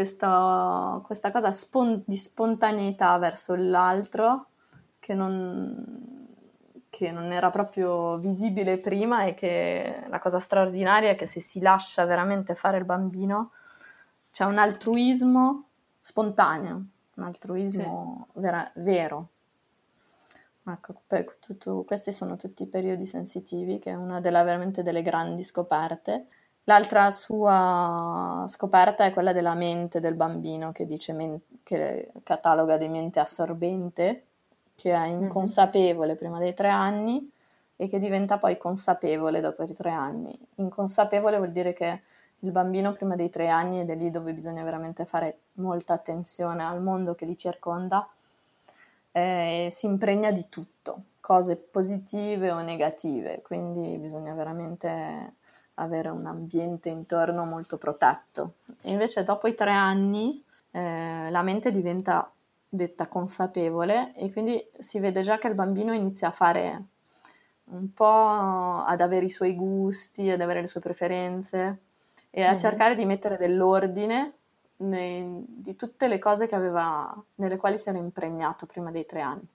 questa 0.03 1.31
cosa 1.31 1.53
spon- 1.53 2.03
di 2.05 2.17
spontaneità 2.17 3.17
verso 3.17 3.55
l'altro 3.55 4.49
che 4.99 5.15
non, 5.15 6.27
che 6.91 7.13
non 7.13 7.33
era 7.33 7.51
proprio 7.51 8.19
visibile 8.19 8.79
prima 8.79 9.25
e 9.25 9.35
che 9.35 10.05
la 10.09 10.19
cosa 10.19 10.39
straordinaria 10.39 11.11
è 11.11 11.15
che 11.15 11.27
se 11.27 11.41
si 11.41 11.61
lascia 11.61 12.05
veramente 12.05 12.55
fare 12.55 12.79
il 12.79 12.85
bambino 12.85 13.53
c'è 14.33 14.45
un 14.45 14.59
altruismo 14.59 15.69
spontaneo, 16.01 16.85
un 17.15 17.23
altruismo 17.23 18.29
sì. 18.33 18.41
vera, 18.41 18.71
vero. 18.75 19.29
Ecco, 20.65 21.03
tutto, 21.41 21.85
questi 21.85 22.13
sono 22.13 22.37
tutti 22.37 22.65
i 22.65 22.69
periodi 22.69 23.07
sensitivi, 23.07 23.79
che 23.79 23.93
è 23.93 23.95
una 23.95 24.21
della, 24.21 24.43
veramente 24.43 24.83
delle 24.83 25.03
grandi 25.03 25.43
scoperte. 25.43 26.27
L'altra 26.69 27.13
sua 27.13 28.45
scoperta 28.49 29.05
è 29.05 29.13
quella 29.13 29.33
della 29.33 29.55
mente 29.55 30.01
del 30.01 30.15
bambino, 30.15 30.73
che 30.73 30.85
dice 30.85 31.13
men- 31.13 31.41
che 31.63 32.11
cataloga 32.25 32.77
di 32.77 32.89
mente 32.89 33.21
assorbente, 33.21 34.25
che 34.75 34.93
è 34.93 35.07
inconsapevole 35.07 36.09
mm-hmm. 36.09 36.17
prima 36.17 36.39
dei 36.39 36.55
tre 36.55 36.69
anni 36.71 37.31
e 37.77 37.89
che 37.89 38.01
diventa 38.01 38.39
poi 38.39 38.59
consapevole 38.59 39.41
dopo 39.41 39.63
i 39.63 39.73
tre 39.73 39.91
anni. 39.93 40.37
Inconsapevole 40.57 41.37
vuol 41.37 41.53
dire 41.53 41.73
che 41.73 42.03
il 42.41 42.51
bambino 42.51 42.93
prima 42.93 43.15
dei 43.15 43.31
tre 43.31 43.49
anni 43.49 43.81
ed 43.81 43.91
è 43.91 43.95
lì 43.95 44.11
dove 44.11 44.33
bisogna 44.33 44.65
veramente 44.65 45.05
fare 45.05 45.39
molta 45.55 45.93
attenzione 45.93 46.65
al 46.65 46.83
mondo 46.83 47.15
che 47.15 47.27
li 47.27 47.37
circonda, 47.37 48.09
eh, 49.13 49.69
si 49.71 49.87
impregna 49.87 50.33
di 50.33 50.49
tutto, 50.49 51.03
cose 51.21 51.55
positive 51.55 52.51
o 52.51 52.61
negative, 52.61 53.41
quindi 53.43 53.97
bisogna 53.99 54.35
veramente 54.35 55.35
avere 55.77 56.09
un 56.09 56.27
ambiente 56.27 56.89
intorno 56.89 57.45
molto 57.45 57.79
protetto. 57.79 58.55
E 58.83 58.91
invece 58.91 59.23
dopo 59.23 59.49
i 59.49 59.55
tre 59.55 59.73
anni 59.73 60.43
eh, 60.71 61.29
la 61.31 61.43
mente 61.43 61.71
diventa 61.71 62.31
detta 62.69 63.07
consapevole 63.07 64.15
e 64.15 64.33
quindi 64.33 64.65
si 64.79 65.01
vede 65.01 65.23
già 65.23 65.39
che 65.39 65.49
il 65.49 65.55
bambino 65.55 65.93
inizia 65.93 66.29
a 66.29 66.33
fare 66.33 66.85
un 67.69 67.93
po' 67.93 68.85
ad 68.85 69.01
avere 69.01 69.25
i 69.25 69.31
suoi 69.31 69.55
gusti, 69.55 70.31
ad 70.31 70.41
avere 70.41 70.61
le 70.61 70.67
sue 70.67 70.81
preferenze, 70.81 71.81
e 72.31 72.43
a 72.43 72.51
mm-hmm. 72.51 72.59
cercare 72.59 72.95
di 72.95 73.07
mettere 73.07 73.37
dell'ordine 73.37 74.35
nei, 74.79 75.45
di 75.47 75.75
tutte 75.75 76.07
le 76.07 76.19
cose 76.19 76.47
aveva, 76.51 77.13
nelle 77.37 77.57
quali 77.57 77.79
si 77.79 77.89
era 77.89 77.99
impregnato 77.99 78.67
prima 78.67 78.91
dei 78.91 79.07
tre 79.07 79.21
anni. 79.21 79.49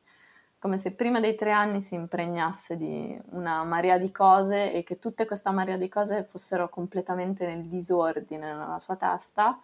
Come 0.62 0.78
se 0.78 0.92
prima 0.92 1.20
dei 1.20 1.34
tre 1.34 1.52
anni 1.52 1.82
si 1.82 1.96
impregnasse 1.96 2.78
di 2.78 3.20
una 3.32 3.64
marea 3.64 3.98
di 3.98 4.12
cose 4.12 4.72
e 4.72 4.84
che 4.84 5.00
tutte 5.00 5.26
questa 5.26 5.50
marea 5.50 5.76
di 5.76 5.90
cose 5.90 6.24
fossero 6.24 6.70
completamente 6.70 7.48
nel 7.48 7.64
disordine 7.66 8.54
nella 8.54 8.78
sua 8.78 8.96
testa 8.96 9.60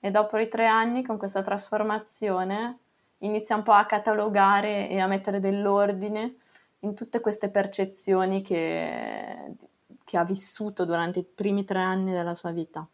e 0.00 0.10
dopo 0.10 0.38
i 0.38 0.48
tre 0.48 0.66
anni 0.66 1.04
con 1.04 1.18
questa 1.18 1.42
trasformazione 1.42 2.78
inizia 3.18 3.56
un 3.56 3.62
po' 3.62 3.72
a 3.72 3.84
catalogare 3.84 4.88
e 4.88 4.98
a 5.00 5.06
mettere 5.06 5.38
dell'ordine 5.38 6.36
in 6.80 6.94
tutte 6.94 7.20
queste 7.20 7.50
percezioni 7.50 8.40
che 8.40 9.54
che 10.04 10.16
ha 10.16 10.24
vissuto 10.24 10.84
durante 10.86 11.18
i 11.18 11.24
primi 11.24 11.64
tre 11.64 11.80
anni 11.80 12.12
della 12.12 12.34
sua 12.34 12.52
vita. 12.52 12.86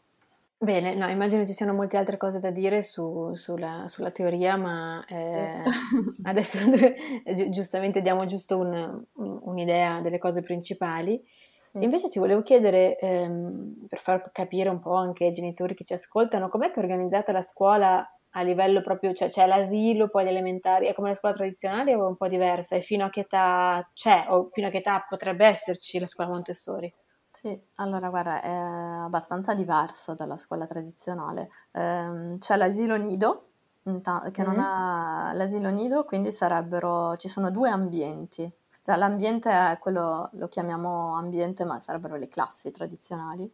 Bene, 0.61 0.95
no, 0.97 1.07
immagino 1.09 1.47
ci 1.47 1.53
siano 1.53 1.73
molte 1.73 1.97
altre 1.97 2.17
cose 2.17 2.41
da 2.41 2.51
dire 2.51 2.83
su- 2.83 3.33
sulla, 3.35 3.85
sulla 3.87 4.11
teoria, 4.11 4.57
ma 4.57 5.05
eh, 5.07 5.63
adesso 6.23 6.59
gi- 7.25 7.51
giustamente 7.51 8.01
diamo 8.03 8.25
giusto 8.25 8.59
un- 8.59 9.05
un- 9.15 9.39
un'idea 9.43 10.01
delle 10.01 10.19
cose 10.19 10.41
principali. 10.43 11.23
Sì. 11.61 11.79
Invece 11.85 12.09
ti 12.09 12.19
volevo 12.19 12.43
chiedere, 12.43 12.99
ehm, 12.99 13.87
per 13.89 14.01
far 14.01 14.33
capire 14.33 14.69
un 14.69 14.81
po' 14.81 14.95
anche 14.95 15.27
ai 15.27 15.33
genitori 15.33 15.75
che 15.75 15.85
ci 15.85 15.93
ascoltano, 15.93 16.49
com'è 16.49 16.71
che 16.73 16.81
è 16.81 16.83
organizzata 16.83 17.31
la 17.31 17.43
scuola 17.43 18.05
a 18.31 18.43
livello 18.43 18.81
proprio, 18.83 19.13
cioè 19.13 19.29
c'è 19.29 19.47
l'asilo, 19.47 20.09
poi 20.09 20.25
le 20.25 20.31
elementari, 20.31 20.87
è 20.87 20.95
come 20.95 21.11
la 21.11 21.15
scuola 21.15 21.37
tradizionale 21.37 21.95
o 21.95 22.05
è 22.05 22.09
un 22.09 22.17
po' 22.17 22.27
diversa? 22.29 22.75
E 22.75 22.81
fino 22.81 23.05
a 23.05 23.11
che 23.11 23.21
età 23.21 23.89
c'è 23.95 24.25
o 24.29 24.49
fino 24.51 24.67
a 24.67 24.71
che 24.71 24.79
età 24.79 25.05
potrebbe 25.09 25.47
esserci 25.47 26.01
la 26.01 26.07
scuola 26.09 26.31
Montessori? 26.31 26.93
Sì, 27.41 27.57
allora 27.77 28.09
guarda, 28.11 28.43
è 28.43 28.51
abbastanza 28.51 29.55
diversa 29.55 30.15
dalla 30.15 30.37
scuola 30.37 30.67
tradizionale. 30.67 31.49
Ehm, 31.73 32.37
c'è 32.39 32.57
l'asilo 32.57 32.97
nido, 32.97 33.51
inta- 33.85 34.29
che 34.33 34.43
non 34.43 34.57
Mhm. 34.57 34.59
ha 34.59 35.31
l'asilo 35.35 35.69
nido, 35.71 36.05
quindi 36.05 36.33
sarebbero, 36.33 37.17
ci 37.17 37.29
sono 37.29 37.51
due 37.53 37.71
ambienti. 37.71 38.53
Cioè, 38.85 38.97
L'ambiente 38.97 39.51
è 39.53 39.79
quello, 39.79 40.31
lo 40.33 40.49
chiamiamo 40.49 41.15
ambiente, 41.15 41.65
ma 41.65 41.79
sarebbero 41.79 42.17
le 42.17 42.27
classi 42.29 42.73
tradizionali. 42.73 43.49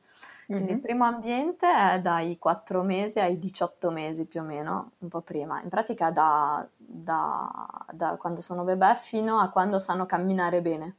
Quindi 0.51 0.73
il 0.73 0.79
Mhm. 0.79 0.81
primo 0.81 1.05
ambiente 1.05 1.67
è 1.71 2.01
dai 2.01 2.39
4 2.39 2.83
mesi 2.85 3.19
ai 3.21 3.39
18 3.39 3.91
mesi 3.91 4.25
più 4.27 4.41
o 4.41 4.45
meno, 4.45 4.93
un 4.99 5.09
po' 5.09 5.21
prima. 5.21 5.61
In 5.61 5.69
pratica 5.69 6.11
da, 6.11 6.67
da- 6.77 7.87
da 7.93 8.17
quando 8.17 8.41
sono 8.41 8.65
bebè 8.65 8.95
fino 8.97 9.39
a 9.41 9.51
quando 9.51 9.79
sanno 9.79 10.07
camminare 10.07 10.63
bene. 10.63 10.97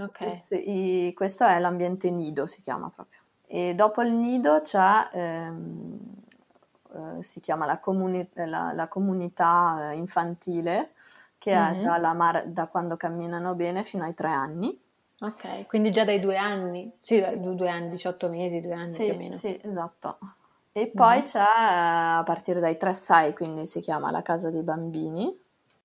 Ok. 0.00 0.18
Questo, 0.18 0.54
i- 0.54 1.12
questo 1.14 1.44
è 1.44 1.58
l'ambiente 1.58 2.10
nido, 2.10 2.46
si 2.46 2.60
chiama 2.62 2.88
proprio. 2.88 3.20
E 3.46 3.74
dopo 3.74 4.00
il 4.02 4.12
nido 4.12 4.60
c'è, 4.62 5.08
ehm, 5.12 5.98
eh, 7.18 7.22
si 7.22 7.40
chiama 7.40 7.66
la, 7.66 7.78
comuni- 7.78 8.28
la- 8.34 8.72
la 8.72 8.88
comunità 8.88 9.90
eh, 9.92 9.96
infantile, 9.96 10.92
che 11.38 11.52
è 11.52 11.74
Mhm. 11.74 11.82
dalla 11.82 12.14
mar- 12.14 12.46
da 12.46 12.66
quando 12.68 12.96
camminano 12.96 13.54
bene 13.54 13.84
fino 13.84 14.04
ai 14.04 14.14
tre 14.14 14.30
anni. 14.30 14.78
Ok, 15.20 15.66
quindi 15.66 15.90
già 15.92 16.04
dai 16.04 16.18
due 16.20 16.36
anni, 16.36 16.90
sì, 16.98 17.20
dai 17.20 17.38
due, 17.40 17.68
anni, 17.68 17.90
18 17.90 18.28
mesi, 18.28 18.60
due 18.60 18.72
anni 18.74 18.96
più 18.96 19.04
o 19.04 19.12
Sì, 19.12 19.16
meno. 19.16 19.36
sì, 19.36 19.60
esatto. 19.62 20.18
E 20.72 20.86
poi 20.88 21.18
Mhm. 21.18 21.22
c'è 21.24 21.38
eh, 21.38 21.42
a 22.18 22.22
partire 22.24 22.58
dai 22.60 22.76
3-6, 22.76 23.32
quindi 23.34 23.66
si 23.66 23.80
chiama 23.80 24.10
la 24.10 24.22
casa 24.22 24.50
dei 24.50 24.62
bambini. 24.62 25.38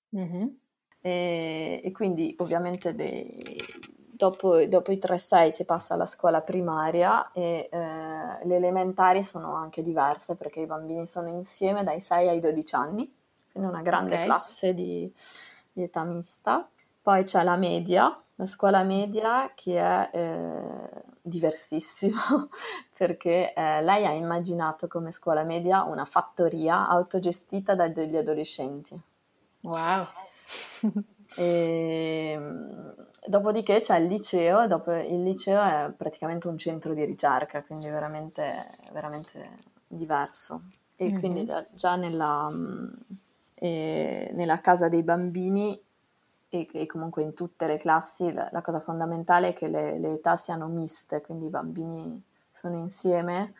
Mhm. 0.09 0.57
E, 1.01 1.81
e 1.83 1.91
quindi 1.91 2.35
ovviamente 2.39 2.95
dei- 2.95 3.65
dopo, 4.17 4.65
dopo 4.65 4.91
i 4.91 4.97
3-6 4.97 5.51
si 5.51 5.63
passa 5.63 5.93
alla 5.93 6.07
scuola 6.07 6.41
primaria 6.41 7.31
e 7.31 7.69
eh, 7.71 7.77
le 8.43 8.55
elementari 8.55 9.23
sono 9.23 9.53
anche 9.53 9.83
diverse 9.83 10.35
perché 10.35 10.61
i 10.61 10.65
bambini 10.65 11.05
sono 11.05 11.29
insieme 11.29 11.83
dai 11.83 11.99
6 11.99 12.27
ai 12.27 12.39
12 12.39 12.75
anni, 12.75 13.15
quindi 13.51 13.69
una 13.69 13.81
grande 13.81 14.15
Ok. 14.15 14.25
classe 14.25 14.73
di, 14.73 15.11
di 15.71 15.83
età 15.83 16.03
mista. 16.03 16.67
Poi 17.01 17.23
c'è 17.23 17.43
la 17.43 17.55
media, 17.55 18.21
la 18.35 18.45
scuola 18.47 18.83
media 18.83 19.51
che 19.55 19.79
è 19.79 20.09
eh, 20.11 21.03
diversissima 21.21 22.19
perché 22.97 23.53
eh, 23.53 23.81
lei 23.83 24.05
ha 24.05 24.11
immaginato 24.11 24.87
come 24.87 25.11
scuola 25.11 25.43
media 25.43 25.83
una 25.83 26.05
fattoria 26.05 26.87
autogestita 26.87 27.75
da 27.75 27.87
degli 27.87 28.17
adolescenti. 28.17 28.99
Wow. 29.61 30.07
E, 31.37 32.35
mm, 32.37 32.89
dopodiché 33.27 33.79
c'è 33.79 33.97
il 33.97 34.07
liceo, 34.07 34.61
e 34.63 34.67
dopo 34.67 34.91
il 34.93 35.23
liceo 35.23 35.61
è 35.61 35.91
praticamente 35.95 36.47
un 36.47 36.57
centro 36.57 36.93
di 36.93 37.05
ricerca, 37.05 37.63
quindi 37.63 37.87
veramente, 37.89 38.69
veramente 38.91 39.49
diverso. 39.87 40.63
E 40.95 41.11
Mhm. 41.11 41.19
quindi 41.19 41.51
già, 41.75 41.95
nella, 41.95 42.49
mm, 42.49 42.87
e 43.55 44.31
nella 44.33 44.59
casa 44.61 44.87
dei 44.89 45.03
bambini 45.03 45.79
e, 46.49 46.67
e 46.71 46.85
comunque 46.85 47.23
in 47.23 47.33
tutte 47.33 47.67
le 47.67 47.77
classi 47.77 48.31
la, 48.31 48.49
la 48.51 48.61
cosa 48.61 48.79
fondamentale 48.79 49.49
è 49.49 49.53
che 49.53 49.67
le, 49.67 49.99
le 49.99 50.13
età 50.13 50.35
siano 50.35 50.67
miste, 50.67 51.21
quindi 51.21 51.47
i 51.47 51.49
bambini 51.49 52.21
sono 52.51 52.77
insieme, 52.77 53.53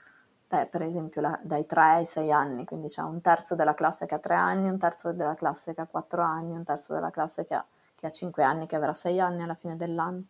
dai, 0.47 0.67
per 0.67 0.81
esempio 0.81 1.21
la- 1.21 1.39
dai 1.43 1.65
3 1.65 1.81
ai 1.81 2.05
6 2.05 2.31
anni, 2.31 2.65
quindi 2.65 2.87
c'è 2.89 3.01
un 3.01 3.21
terzo 3.21 3.55
della 3.55 3.73
classe 3.73 4.05
che 4.05 4.15
ha 4.15 4.19
3 4.19 4.35
anni, 4.35 4.69
un 4.69 4.77
terzo 4.77 5.11
della 5.11 5.35
classe 5.35 5.73
che 5.73 5.81
ha 5.81 5.87
4 5.87 6.21
anni, 6.21 6.55
un 6.55 6.63
terzo 6.63 6.93
della 6.93 7.11
classe 7.11 7.45
che 7.45 7.53
ha, 7.55 7.65
che 7.95 8.07
ha 8.07 8.11
5 8.11 8.43
anni, 8.43 8.65
che 8.67 8.75
avrà 8.75 8.93
6 8.93 9.19
anni 9.19 9.41
alla 9.43 9.55
fine 9.55 9.75
dell'anno. 9.75 10.23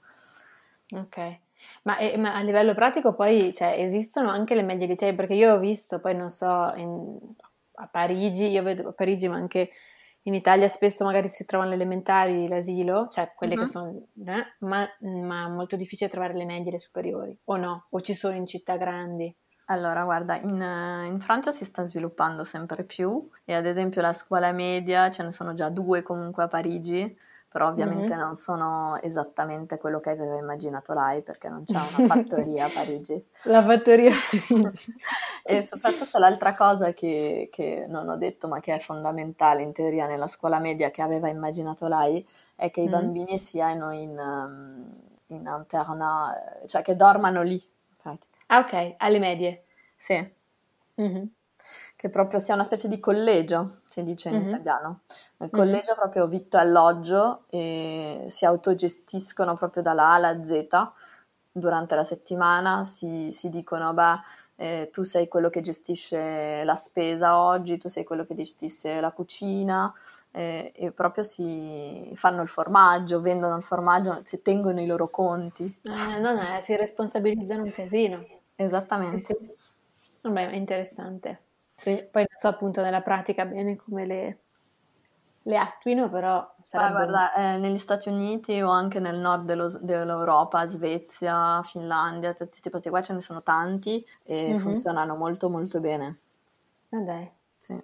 Ok. 0.94 1.40
Ma, 1.84 1.98
eh, 1.98 2.18
ma 2.18 2.36
a 2.36 2.42
livello 2.42 2.74
pratico 2.74 3.14
poi, 3.16 3.52
cioè, 3.54 3.76
esistono 3.78 4.30
anche 4.30 4.56
le 4.56 4.62
medie 4.64 4.88
licei? 4.88 5.16
Perché 5.16 5.34
io 5.34 5.54
ho 5.54 5.60
visto, 5.60 6.00
poi 6.00 6.16
non 6.16 6.30
so, 6.30 6.72
in- 6.76 7.18
a 7.80 7.88
Parigi, 7.88 8.48
io 8.48 8.64
vedo 8.64 8.90
a 8.90 8.94
Parigi, 8.94 9.28
ma 9.28 9.36
anche 9.36 9.70
in 10.24 10.34
Italia 10.34 10.68
spesso 10.68 11.04
magari 11.06 11.30
si 11.30 11.46
trovano 11.46 11.70
le 11.70 11.76
elementari, 11.76 12.48
l'asilo, 12.48 13.08
cioè 13.10 13.34
quelle 13.36 13.58
che 13.58 13.66
Mhm. 13.66 13.66
sono, 13.66 13.90
eh, 14.26 14.56
ma, 14.60 14.88
ma 15.00 15.46
è 15.46 15.50
molto 15.50 15.76
difficile 15.76 16.10
trovare 16.10 16.34
le 16.36 16.46
medie 16.46 16.70
e 16.70 16.72
le 16.74 16.80
superiori, 16.80 17.38
o 17.46 17.56
no? 17.58 17.88
O 17.92 18.02
ci 18.02 18.14
sono 18.14 18.36
in 18.36 18.46
città 18.46 18.78
grandi? 18.78 19.34
Allora, 19.70 20.04
guarda, 20.06 20.38
in, 20.40 20.62
eh, 20.62 21.08
in 21.08 21.20
Francia 21.20 21.52
si 21.52 21.66
sta 21.66 21.86
sviluppando 21.86 22.44
sempre 22.46 22.84
più 22.86 23.30
e 23.44 23.54
ad 23.54 23.66
esempio 23.66 24.02
la 24.02 24.14
scuola 24.14 24.52
media, 24.54 25.12
ce 25.12 25.24
ne 25.24 25.32
sono 25.32 25.54
già 25.54 25.70
due 25.70 26.02
comunque 26.04 26.44
a 26.44 26.48
Parigi, 26.48 27.18
però 27.50 27.68
ovviamente 27.68 28.16
Mhm. 28.16 28.20
non 28.20 28.36
sono 28.38 28.98
esattamente 29.02 29.78
quello 29.78 30.00
che 30.00 30.10
aveva 30.12 30.38
immaginato 30.38 30.94
lei 30.94 31.22
perché 31.22 31.50
non 31.50 31.66
c'è 31.66 31.82
una 31.82 32.02
fattoria 32.02 32.66
a 32.66 32.70
Parigi. 32.70 33.22
La 33.44 33.64
fattoria 33.64 34.12
a 34.14 34.18
Parigi. 34.30 34.96
E 35.50 35.62
soprattutto 35.64 36.18
l'altra 36.18 36.54
cosa 36.56 36.92
che, 36.94 37.48
che 37.52 37.86
non 37.88 38.10
ho 38.10 38.18
detto, 38.18 38.50
ma 38.50 38.60
che 38.60 38.76
è 38.76 38.80
fondamentale 38.82 39.62
in 39.62 39.72
teoria 39.72 40.06
nella 40.06 40.28
scuola 40.28 40.60
media 40.60 40.92
che 40.92 41.02
aveva 41.02 41.30
immaginato 41.30 41.88
lei, 41.88 42.26
è 42.56 42.70
che 42.70 42.82
i 42.82 42.88
Mm. 42.88 42.90
bambini 42.90 43.40
siano 43.40 43.92
in, 43.94 44.18
um, 44.20 44.94
in 45.28 45.46
internat, 45.48 46.66
cioè 46.68 46.82
che 46.82 46.96
dormano 46.98 47.42
lì. 47.44 47.62
Ah, 48.50 48.60
ok, 48.60 48.96
alle 48.98 49.20
medie. 49.20 49.64
Sì, 49.96 50.16
Mhm. 50.96 51.32
che 51.96 52.10
proprio 52.10 52.40
sia 52.40 52.54
una 52.54 52.64
specie 52.64 52.88
di 52.88 53.00
collegio, 53.00 53.80
si 53.84 54.04
dice 54.04 54.30
in 54.30 54.36
Mhm. 54.36 54.48
italiano. 54.48 55.02
Il 55.40 55.50
collegio 55.50 55.92
è 55.94 55.96
proprio 55.96 56.28
vitto 56.28 56.58
alloggio 56.58 57.46
e 57.50 58.26
si 58.30 58.46
autogestiscono 58.46 59.56
proprio 59.56 59.84
dalla 59.84 60.04
A 60.10 60.14
alla 60.16 60.44
Z 60.44 60.68
durante 61.52 61.96
la 61.96 62.04
settimana, 62.04 62.84
si, 62.84 63.32
si 63.32 63.50
dicono, 63.50 63.94
beh, 63.94 64.20
eh, 64.58 64.90
tu 64.92 65.04
sei 65.04 65.28
quello 65.28 65.50
che 65.50 65.62
gestisce 65.62 66.64
la 66.64 66.76
spesa 66.76 67.40
oggi, 67.40 67.78
tu 67.78 67.90
sei 67.90 68.04
quello 68.04 68.26
che 68.26 68.36
gestisce 68.36 69.00
la 69.02 69.12
cucina 69.12 69.92
eh, 70.32 70.72
e 70.76 70.92
proprio 70.92 71.24
si 71.24 72.12
fanno 72.16 72.42
il 72.44 72.48
formaggio, 72.48 73.20
vendono 73.22 73.56
il 73.58 73.64
formaggio, 73.64 74.22
si 74.24 74.42
tengono 74.42 74.80
i 74.82 74.86
loro 74.86 75.10
conti. 75.10 75.64
Eh, 75.84 76.20
non 76.20 76.38
è, 76.38 76.62
si 76.62 76.76
responsabilizzano 76.76 77.64
un 77.64 77.72
casino. 77.72 78.26
Esattamente. 78.58 79.34
sì. 79.36 79.56
Vabbè, 80.22 80.50
è 80.50 80.56
interessante. 80.56 81.46
Sì. 81.78 82.08
Poi 82.12 82.24
non 82.28 82.38
so 82.38 82.48
appunto 82.50 82.82
nella 82.82 83.02
pratica 83.02 83.46
bene 83.46 83.76
come 83.76 84.06
le, 84.06 84.40
le 85.44 85.58
attuino, 85.58 86.10
però 86.10 86.56
sarebbe... 86.62 86.92
guarda, 86.92 87.34
eh, 87.34 87.58
negli 87.58 87.78
Stati 87.80 88.10
Uniti 88.10 88.62
o 88.62 88.70
anche 88.70 89.00
nel 89.00 89.18
nord 89.18 89.46
dello- 89.46 89.80
dell'Europa, 89.82 90.66
Svezia, 90.68 91.62
Finlandia, 91.64 92.34
tutti 92.34 92.50
questi 92.52 92.70
posti 92.70 92.90
qua 92.90 93.02
ce 93.02 93.14
ne 93.14 93.22
sono 93.22 93.42
tanti 93.42 94.06
e 94.24 94.54
Mhm. 94.54 94.58
funzionano 94.58 95.16
molto 95.16 95.50
molto 95.50 95.80
bene. 95.80 96.20
Ah, 96.92 97.00
dai, 97.06 97.32
Sì. 97.58 97.82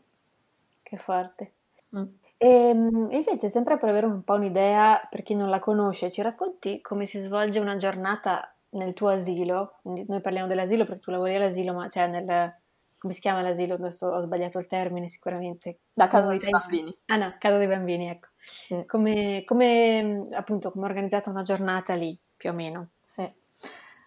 che 0.81 0.97
forte. 0.97 1.53
Mm. 1.93 2.07
E 2.37 2.73
mm, 2.73 3.09
invece, 3.11 3.49
sempre 3.49 3.77
per 3.77 3.89
avere 3.89 4.05
un 4.05 4.23
po' 4.23 4.33
un'idea, 4.35 5.07
per 5.09 5.23
chi 5.23 5.35
non 5.35 5.49
la 5.49 5.59
conosce, 5.59 6.11
ci 6.11 6.21
racconti 6.21 6.81
come 6.81 7.05
si 7.05 7.19
svolge 7.19 7.59
una 7.59 7.77
giornata 7.77 8.52
nel 8.73 8.93
tuo 8.93 9.09
asilo? 9.09 9.79
Quindi 9.81 10.05
noi 10.07 10.21
parliamo 10.21 10.47
dell'asilo 10.47 10.85
perché 10.85 11.01
tu 11.01 11.11
lavori 11.11 11.35
all'asilo, 11.35 11.73
ma 11.73 11.87
cioè 11.87 12.07
nel... 12.07 12.55
come 12.97 13.13
si 13.13 13.21
chiama 13.21 13.41
l'asilo? 13.41 13.75
Adesso 13.75 14.07
ho 14.07 14.21
sbagliato 14.21 14.59
il 14.59 14.67
termine 14.67 15.07
sicuramente. 15.07 15.79
Da 15.93 16.07
casa 16.07 16.27
dei 16.27 16.49
bambini. 16.49 16.95
Ah 17.07 17.17
no, 17.17 17.35
casa 17.39 17.57
dei 17.57 17.67
bambini, 17.67 18.09
ecco. 18.09 18.29
Sì. 18.37 18.85
Come, 18.85 19.43
come, 19.45 20.03
mm, 20.03 20.33
appunto, 20.33 20.71
come 20.71 20.85
organizzata 20.85 21.29
una 21.29 21.43
giornata 21.43 21.93
lì, 21.93 22.17
più 22.35 22.49
o 22.49 22.53
meno? 22.53 22.89
Sì. 23.05 23.31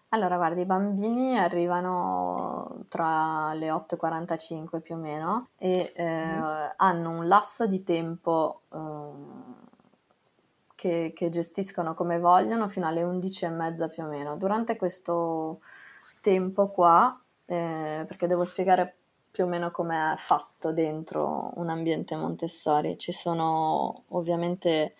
Allora, 0.09 0.37
guarda, 0.37 0.61
i 0.61 0.65
bambini 0.65 1.37
arrivano 1.37 2.85
tra 2.87 3.53
le 3.53 3.69
8.45 3.69 4.79
più 4.79 4.95
o 4.95 4.97
meno 4.97 5.49
e 5.57 5.91
eh, 5.93 6.73
hanno 6.77 7.09
un 7.09 7.27
lasso 7.27 7.67
di 7.67 7.83
tempo 7.83 8.61
eh, 8.71 9.66
che, 10.77 11.11
che 11.15 11.29
gestiscono 11.29 11.95
come 11.95 12.19
vogliono 12.19 12.69
fino 12.69 12.85
alle 12.87 13.01
11.30 13.01 13.89
più 13.89 14.03
o 14.03 14.07
meno. 14.07 14.37
Durante 14.37 14.75
questo 14.75 15.59
tempo 16.21 16.69
qua, 16.69 17.19
eh, 17.47 18.05
perché 18.07 18.27
devo 18.27 18.45
spiegare 18.45 18.95
più 19.31 19.45
o 19.45 19.47
meno 19.47 19.71
come 19.71 20.13
è 20.13 20.17
fatto 20.17 20.71
dentro 20.71 21.51
un 21.55 21.69
ambiente 21.69 22.15
Montessori, 22.15 22.95
ci 22.99 23.11
sono 23.11 24.03
ovviamente 24.09 24.93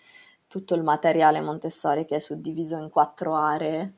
tutto 0.48 0.74
il 0.74 0.82
materiale 0.82 1.40
Montessori 1.40 2.04
che 2.04 2.16
è 2.16 2.18
suddiviso 2.18 2.76
in 2.76 2.90
quattro 2.90 3.36
aree 3.36 3.94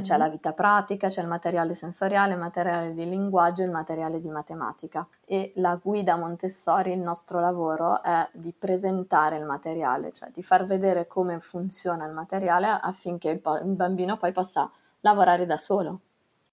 C'è 0.00 0.14
Mhm. 0.14 0.18
la 0.18 0.28
vita 0.30 0.52
pratica, 0.54 1.08
c'è 1.08 1.20
il 1.20 1.28
materiale 1.28 1.74
sensoriale, 1.74 2.32
il 2.32 2.38
materiale 2.38 2.94
di 2.94 3.06
linguaggio 3.06 3.60
e 3.62 3.66
il 3.66 3.70
materiale 3.70 4.20
di 4.20 4.30
matematica. 4.30 5.06
E 5.26 5.52
la 5.56 5.76
guida 5.76 6.16
Montessori, 6.16 6.92
il 6.92 7.00
nostro 7.00 7.40
lavoro 7.40 8.02
è 8.02 8.26
di 8.32 8.54
presentare 8.54 9.36
il 9.36 9.44
materiale, 9.44 10.10
cioè 10.12 10.30
di 10.30 10.42
far 10.42 10.64
vedere 10.64 11.06
come 11.06 11.38
funziona 11.40 12.06
il 12.06 12.12
materiale 12.12 12.68
affinché 12.68 13.28
il, 13.28 13.40
po- 13.40 13.58
il 13.58 13.66
bambino 13.74 14.16
poi 14.16 14.32
possa 14.32 14.70
lavorare 15.00 15.44
da 15.44 15.58
solo. 15.58 16.00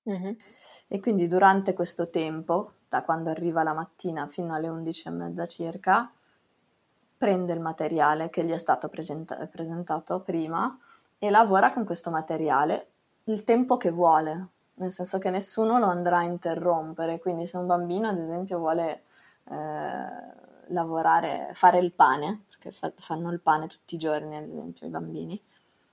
Mhm. 0.04 0.36
E 0.90 1.00
quindi 1.00 1.28
durante 1.28 1.74
questo 1.74 2.10
tempo, 2.10 2.74
da 2.90 3.04
quando 3.04 3.30
arriva 3.30 3.64
la 3.64 3.74
mattina 3.74 4.28
fino 4.28 4.54
alle 4.54 4.68
11 4.68 5.08
e 5.08 5.12
mezza 5.12 5.46
circa, 5.46 6.12
prende 7.18 7.54
il 7.54 7.62
materiale 7.62 8.30
che 8.30 8.44
gli 8.44 8.52
è 8.52 8.58
stato 8.58 8.90
presenta- 8.90 9.48
presentato 9.48 10.20
prima 10.22 10.78
e 11.18 11.30
lavora 11.30 11.72
con 11.72 11.86
questo 11.86 12.10
materiale 12.10 12.88
il 13.32 13.44
tempo 13.44 13.78
che 13.78 13.92
vuole, 13.92 14.48
nel 14.76 14.92
senso 14.92 15.18
che 15.18 15.30
nessuno 15.30 15.78
lo 15.80 15.86
andrà 15.88 16.20
a 16.20 16.24
interrompere. 16.24 17.20
Quindi 17.20 17.48
se 17.48 17.58
un 17.58 17.68
bambino, 17.68 18.08
ad 18.08 18.18
esempio, 18.18 18.58
vuole 18.60 19.04
eh, 19.50 20.10
lavorare, 20.68 21.50
fare 21.54 21.80
il 21.80 21.94
pane, 21.94 22.44
perché 22.50 22.72
fa- 22.72 22.94
fanno 22.98 23.32
il 23.32 23.40
pane 23.42 23.68
tutti 23.68 23.96
i 23.96 23.98
giorni, 23.98 24.36
ad 24.36 24.48
esempio, 24.48 24.88
i 24.88 24.90
bambini. 24.90 25.42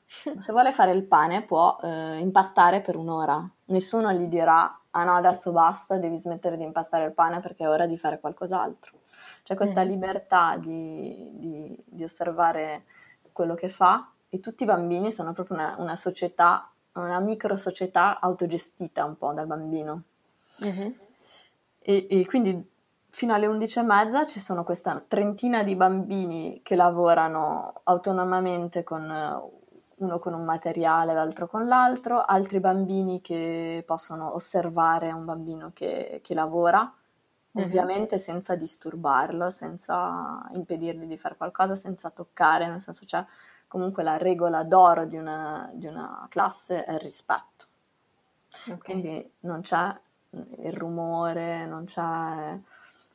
Se 0.38 0.52
vuole 0.52 0.72
fare 0.72 0.92
il 0.92 1.04
pane 1.04 1.42
può 1.44 1.74
eh, 1.82 2.18
impastare 2.18 2.80
per 2.80 2.96
un'ora. 2.96 3.44
Nessuno 3.66 4.12
gli 4.12 4.28
dirà, 4.28 4.76
ah 4.90 5.04
no, 5.04 5.14
adesso 5.14 5.50
basta, 5.50 5.98
devi 5.98 6.18
smettere 6.18 6.56
di 6.56 6.62
impastare 6.62 7.04
il 7.04 7.12
pane 7.12 7.40
perché 7.40 7.64
è 7.64 7.68
ora 7.68 7.86
di 7.86 7.98
fare 7.98 8.20
qualcos'altro. 8.20 9.00
C'è 9.42 9.54
questa 9.56 9.82
Mhm. 9.82 9.88
libertà 9.88 10.56
di, 10.58 11.30
di- 11.34 11.84
di 11.86 12.04
osservare 12.04 12.84
quello 13.32 13.54
che 13.54 13.68
fa 13.68 14.10
e 14.28 14.38
tutti 14.40 14.62
i 14.62 14.66
bambini 14.66 15.10
sono 15.10 15.32
proprio 15.32 15.56
una, 15.56 15.74
una 15.78 15.96
società, 15.96 16.68
una 17.04 17.20
micro 17.20 17.56
società 17.56 18.20
autogestita 18.20 19.04
un 19.04 19.16
po' 19.16 19.32
dal 19.32 19.46
bambino. 19.46 20.02
Mhm. 20.58 20.94
E, 21.80 22.06
e 22.10 22.26
quindi 22.26 22.70
fino 23.10 23.34
alle 23.34 23.46
11 23.46 23.78
e 23.78 23.82
mezza 23.82 24.26
ci 24.26 24.40
sono 24.40 24.64
questa 24.64 25.02
trentina 25.06 25.62
di 25.62 25.74
bambini 25.76 26.60
che 26.62 26.74
lavorano 26.76 27.72
autonomamente 27.84 28.82
con 28.84 29.10
eh, 29.10 29.64
uno 29.98 30.18
con 30.18 30.34
un 30.34 30.44
materiale, 30.44 31.14
l'altro 31.14 31.46
con 31.46 31.66
l'altro, 31.66 32.20
altri 32.20 32.60
bambini 32.60 33.22
che 33.22 33.82
possono 33.86 34.34
osservare 34.34 35.10
un 35.12 35.24
bambino 35.24 35.70
che, 35.72 36.20
che 36.22 36.34
lavora, 36.34 36.92
Mhm. 37.52 37.64
ovviamente 37.64 38.18
senza 38.18 38.54
disturbarlo, 38.54 39.48
senza 39.48 40.46
impedirgli 40.52 41.06
di 41.06 41.16
fare 41.16 41.36
qualcosa, 41.36 41.74
senza 41.74 42.10
toccare, 42.10 42.68
nel 42.68 42.82
senso 42.82 43.06
c'è 43.06 43.24
comunque 43.68 44.02
la 44.02 44.16
regola 44.16 44.62
d'oro 44.64 45.04
di 45.06 45.16
una, 45.16 45.70
di 45.74 45.86
una 45.86 46.26
classe 46.30 46.84
è 46.84 46.92
il 46.94 47.00
rispetto. 47.00 47.66
Ok. 48.70 48.84
Quindi 48.84 49.32
non 49.40 49.60
c'è 49.62 49.94
il 50.30 50.72
rumore, 50.72 51.66
non 51.66 51.84
c'è... 51.84 52.58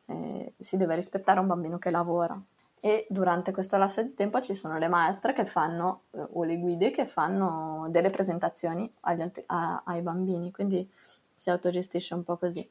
eh, 0.05 0.53
si 0.57 0.77
deve 0.77 0.95
rispettare 0.95 1.39
un 1.39 1.47
bambino 1.47 1.77
che 1.77 1.91
lavora. 1.91 2.39
E 2.83 3.05
durante 3.09 3.51
questo 3.51 3.77
lasso 3.77 4.01
di 4.01 4.13
tempo 4.15 4.41
ci 4.41 4.55
sono 4.55 4.77
le 4.79 4.87
maestre 4.87 5.33
che 5.33 5.45
fanno, 5.45 6.03
eh, 6.11 6.27
o 6.33 6.43
le 6.43 6.57
guide 6.57 6.89
che 6.91 7.05
fanno 7.05 7.87
delle 7.89 8.09
presentazioni 8.09 8.91
altri- 9.01 9.43
a- 9.47 9.83
ai 9.85 10.01
bambini, 10.01 10.51
quindi 10.51 10.89
si 11.33 11.49
autogestisce 11.49 12.13
un 12.15 12.23
po' 12.23 12.37
così. 12.37 12.67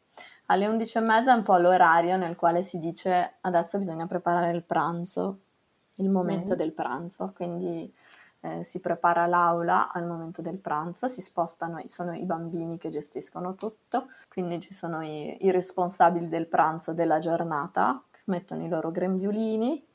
Alle 0.46 0.66
11 0.66 0.98
e 0.98 1.00
mezza 1.00 1.32
è 1.32 1.36
un 1.36 1.42
po' 1.42 1.56
l'orario 1.58 2.16
nel 2.16 2.36
quale 2.36 2.62
si 2.62 2.78
dice 2.78 3.34
adesso 3.42 3.78
bisogna 3.78 4.06
preparare 4.06 4.50
il 4.52 4.62
pranzo, 4.64 5.38
il 6.00 6.10
momento 6.10 6.54
Mhm. 6.54 6.56
del 6.56 6.72
pranzo, 6.72 7.32
quindi 7.34 7.92
eh, 8.42 8.64
si 8.64 8.80
prepara 8.80 9.26
l'aula 9.26 9.90
al 9.92 10.06
momento 10.06 10.40
del 10.42 10.58
pranzo, 10.58 11.08
si 11.08 11.20
spostano, 11.20 11.80
sono 11.86 12.14
i 12.14 12.24
bambini 12.24 12.78
che 12.78 12.88
gestiscono 12.88 13.54
tutto, 13.54 14.08
quindi 14.28 14.60
ci 14.60 14.72
sono 14.74 15.02
i, 15.04 15.44
i 15.44 15.50
responsabili 15.50 16.28
del 16.28 16.46
pranzo 16.46 16.94
della 16.94 17.18
giornata, 17.18 18.02
che 18.10 18.20
mettono 18.26 18.64
i 18.64 18.68
loro 18.68 18.90
grembiulini 18.90 19.86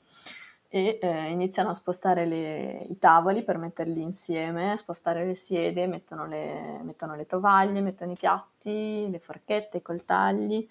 e 0.67 0.99
eh, 1.01 1.29
iniziano 1.31 1.69
a 1.69 1.73
spostare 1.73 2.25
le- 2.25 2.85
i 2.89 2.97
tavoli 2.99 3.43
per 3.43 3.57
metterli 3.57 4.01
insieme, 4.01 4.75
spostare 4.77 5.25
le 5.25 5.35
sedie, 5.35 5.87
mettono 5.87 6.25
le, 6.27 6.81
mettono 6.83 7.15
le 7.15 7.25
tovaglie, 7.25 7.81
mettono 7.81 8.11
i 8.11 8.15
piatti, 8.15 9.09
le 9.09 9.19
forchette, 9.19 9.77
i 9.77 9.81
coltelli, 9.81 10.67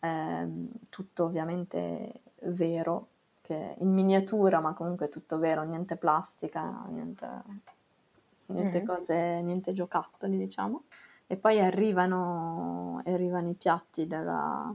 ehm, 0.00 0.68
tutto 0.88 1.24
ovviamente 1.24 2.22
vero, 2.44 3.08
che 3.50 3.74
in 3.78 3.90
miniatura, 3.92 4.60
ma 4.60 4.74
comunque 4.74 5.08
tutto 5.08 5.38
vero, 5.38 5.62
niente 5.64 5.96
plastica, 5.96 6.84
niente, 6.88 7.26
niente 8.46 8.82
Mhm. 8.82 8.84
cose, 8.84 9.40
niente 9.42 9.72
giocattoli, 9.72 10.36
diciamo. 10.36 10.84
E 11.26 11.36
poi 11.36 11.60
arrivano, 11.60 13.00
arrivano 13.04 13.48
i 13.48 13.54
piatti 13.54 14.06
della- 14.06 14.74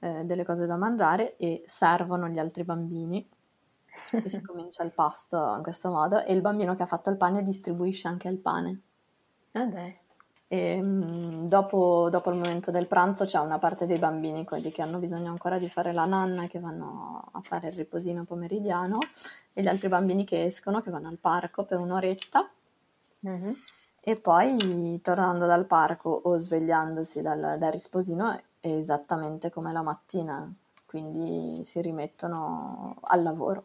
eh, 0.00 0.24
delle 0.24 0.44
cose 0.44 0.66
da 0.66 0.76
mangiare 0.76 1.36
e 1.36 1.62
servono 1.64 2.28
gli 2.28 2.38
altri 2.38 2.64
bambini 2.64 3.26
e 4.20 4.28
si 4.28 4.40
comincia 4.42 4.82
il 4.84 4.92
pasto 4.92 5.54
in 5.56 5.62
questo 5.62 5.90
modo 5.90 6.24
e 6.24 6.32
il 6.32 6.40
bambino 6.40 6.74
che 6.74 6.82
ha 6.82 6.86
fatto 6.86 7.10
il 7.10 7.16
pane 7.16 7.42
distribuisce 7.42 8.08
anche 8.08 8.28
il 8.28 8.38
pane. 8.38 8.82
Ah, 9.54 9.66
dai. 9.72 10.01
E, 10.52 10.82
mm, 10.82 11.44
dopo, 11.48 12.08
dopo 12.10 12.28
il 12.28 12.36
momento 12.36 12.70
del 12.70 12.86
pranzo 12.86 13.24
c'è 13.24 13.38
una 13.38 13.58
parte 13.58 13.86
dei 13.86 13.96
bambini, 13.96 14.44
quelli 14.44 14.70
che 14.70 14.82
hanno 14.82 14.98
bisogno 14.98 15.30
ancora 15.30 15.58
di 15.58 15.70
fare 15.70 15.92
la 15.94 16.04
nanna, 16.04 16.46
che 16.46 16.60
vanno 16.60 17.24
a 17.32 17.40
fare 17.40 17.68
il 17.68 17.72
riposino 17.74 18.24
pomeridiano, 18.24 18.98
e 19.54 19.62
gli 19.62 19.66
altri 19.66 19.88
bambini 19.88 20.24
che 20.24 20.44
escono, 20.44 20.82
che 20.82 20.90
vanno 20.90 21.08
al 21.08 21.16
parco 21.16 21.64
per 21.64 21.78
un'oretta, 21.78 22.50
Mhm. 23.20 23.54
e 24.00 24.16
poi 24.16 25.00
tornando 25.00 25.46
dal 25.46 25.64
parco 25.64 26.10
o 26.10 26.36
svegliandosi 26.38 27.22
dal, 27.22 27.56
dal 27.58 27.70
risposino 27.72 28.30
è 28.32 28.42
esattamente 28.68 29.48
come 29.50 29.72
la 29.72 29.82
mattina, 29.82 30.50
quindi 30.84 31.64
si 31.64 31.80
rimettono 31.80 32.96
al 33.00 33.22
lavoro. 33.22 33.64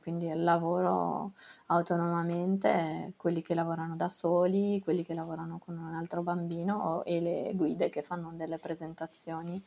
Quindi 0.00 0.32
lavoro 0.34 1.32
autonomamente, 1.66 3.14
quelli 3.16 3.42
che 3.42 3.54
lavorano 3.54 3.96
da 3.96 4.08
soli, 4.08 4.80
quelli 4.80 5.02
che 5.02 5.14
lavorano 5.14 5.58
con 5.58 5.76
un 5.76 5.94
altro 5.94 6.22
bambino 6.22 7.04
e 7.04 7.20
le 7.20 7.52
guide 7.54 7.88
che 7.88 8.02
fanno 8.02 8.32
delle 8.34 8.58
presentazioni 8.58 9.60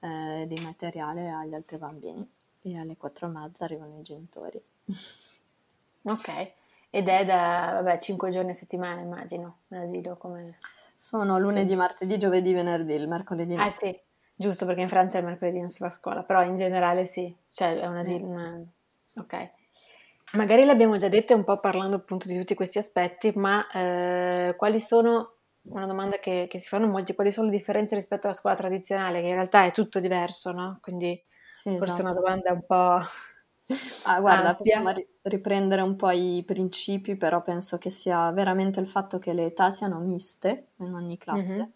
eh, 0.00 0.44
di 0.48 0.60
materiale 0.60 1.30
agli 1.30 1.54
altri 1.54 1.76
bambini. 1.78 2.28
E 2.62 2.78
alle 2.78 2.96
quattro 2.96 3.26
e 3.26 3.30
mezza 3.30 3.64
arrivano 3.64 3.98
i 3.98 4.02
genitori. 4.02 4.62
Ok. 6.04 6.52
Ed 6.90 7.08
è 7.08 7.24
da, 7.24 7.80
vabbè, 7.80 7.98
5 7.98 8.30
giorni 8.30 8.50
a 8.50 8.54
settimana, 8.54 9.00
immagino, 9.00 9.60
un 9.68 9.78
asilo 9.78 10.16
come... 10.16 10.58
Sono 10.96 11.38
lunedì, 11.38 11.74
martedì, 11.74 12.18
giovedì, 12.18 12.52
venerdì, 12.52 12.94
il 12.94 13.08
mercoledì 13.08 13.54
no. 13.54 13.62
Ah 13.62 13.70
sì, 13.70 13.96
giusto, 14.34 14.66
perché 14.66 14.82
in 14.82 14.88
Francia 14.88 15.18
il 15.18 15.24
mercoledì 15.24 15.60
non 15.60 15.70
si 15.70 15.78
va 15.78 15.86
a 15.86 15.90
scuola, 15.92 16.22
però 16.22 16.42
in 16.42 16.56
generale 16.56 17.06
sì, 17.06 17.34
cioè 17.48 17.78
è 17.78 17.86
un 17.86 17.96
asilo... 17.96 18.26
una- 18.26 18.64
Ok. 19.16 19.34
Magari 20.32 20.64
l'abbiamo 20.64 20.96
già 20.96 21.08
detto 21.08 21.34
un 21.34 21.44
po' 21.44 21.60
parlando 21.60 21.96
appunto 21.96 22.26
di 22.26 22.38
tutti 22.38 22.54
questi 22.54 22.78
aspetti, 22.78 23.32
ma 23.34 23.68
eh, 23.70 24.54
quali 24.56 24.80
sono, 24.80 25.34
una 25.64 25.86
domanda 25.86 26.18
che, 26.18 26.46
che 26.48 26.58
si 26.58 26.68
fanno 26.68 26.86
molti, 26.86 27.14
quali 27.14 27.30
sono 27.32 27.50
le 27.50 27.56
differenze 27.56 27.94
rispetto 27.94 28.26
alla 28.26 28.36
scuola 28.36 28.56
tradizionale, 28.56 29.20
che 29.20 29.28
in 29.28 29.34
realtà 29.34 29.64
è 29.64 29.72
tutto 29.72 30.00
diverso, 30.00 30.52
no? 30.52 30.78
Quindi 30.80 31.22
Sì, 31.50 31.70
forse 31.74 32.02
è 32.02 32.04
una 32.04 32.14
esatto. 32.14 32.14
domanda 32.14 32.52
un 32.52 32.64
po'... 32.64 33.00
Ah, 34.04 34.20
guarda, 34.20 34.54
ampia. 34.54 34.56
possiamo 34.56 34.90
ri- 34.90 35.06
riprendere 35.22 35.80
un 35.82 35.96
po' 35.96 36.10
i 36.10 36.42
principi, 36.44 37.16
però 37.16 37.42
penso 37.42 37.78
che 37.78 37.90
sia 37.90 38.30
veramente 38.32 38.80
il 38.80 38.88
fatto 38.88 39.18
che 39.18 39.32
le 39.32 39.46
età 39.46 39.70
siano 39.70 40.00
miste 40.00 40.72
in 40.78 40.92
ogni 40.94 41.16
classe, 41.18 41.62
Mhm. 41.62 41.72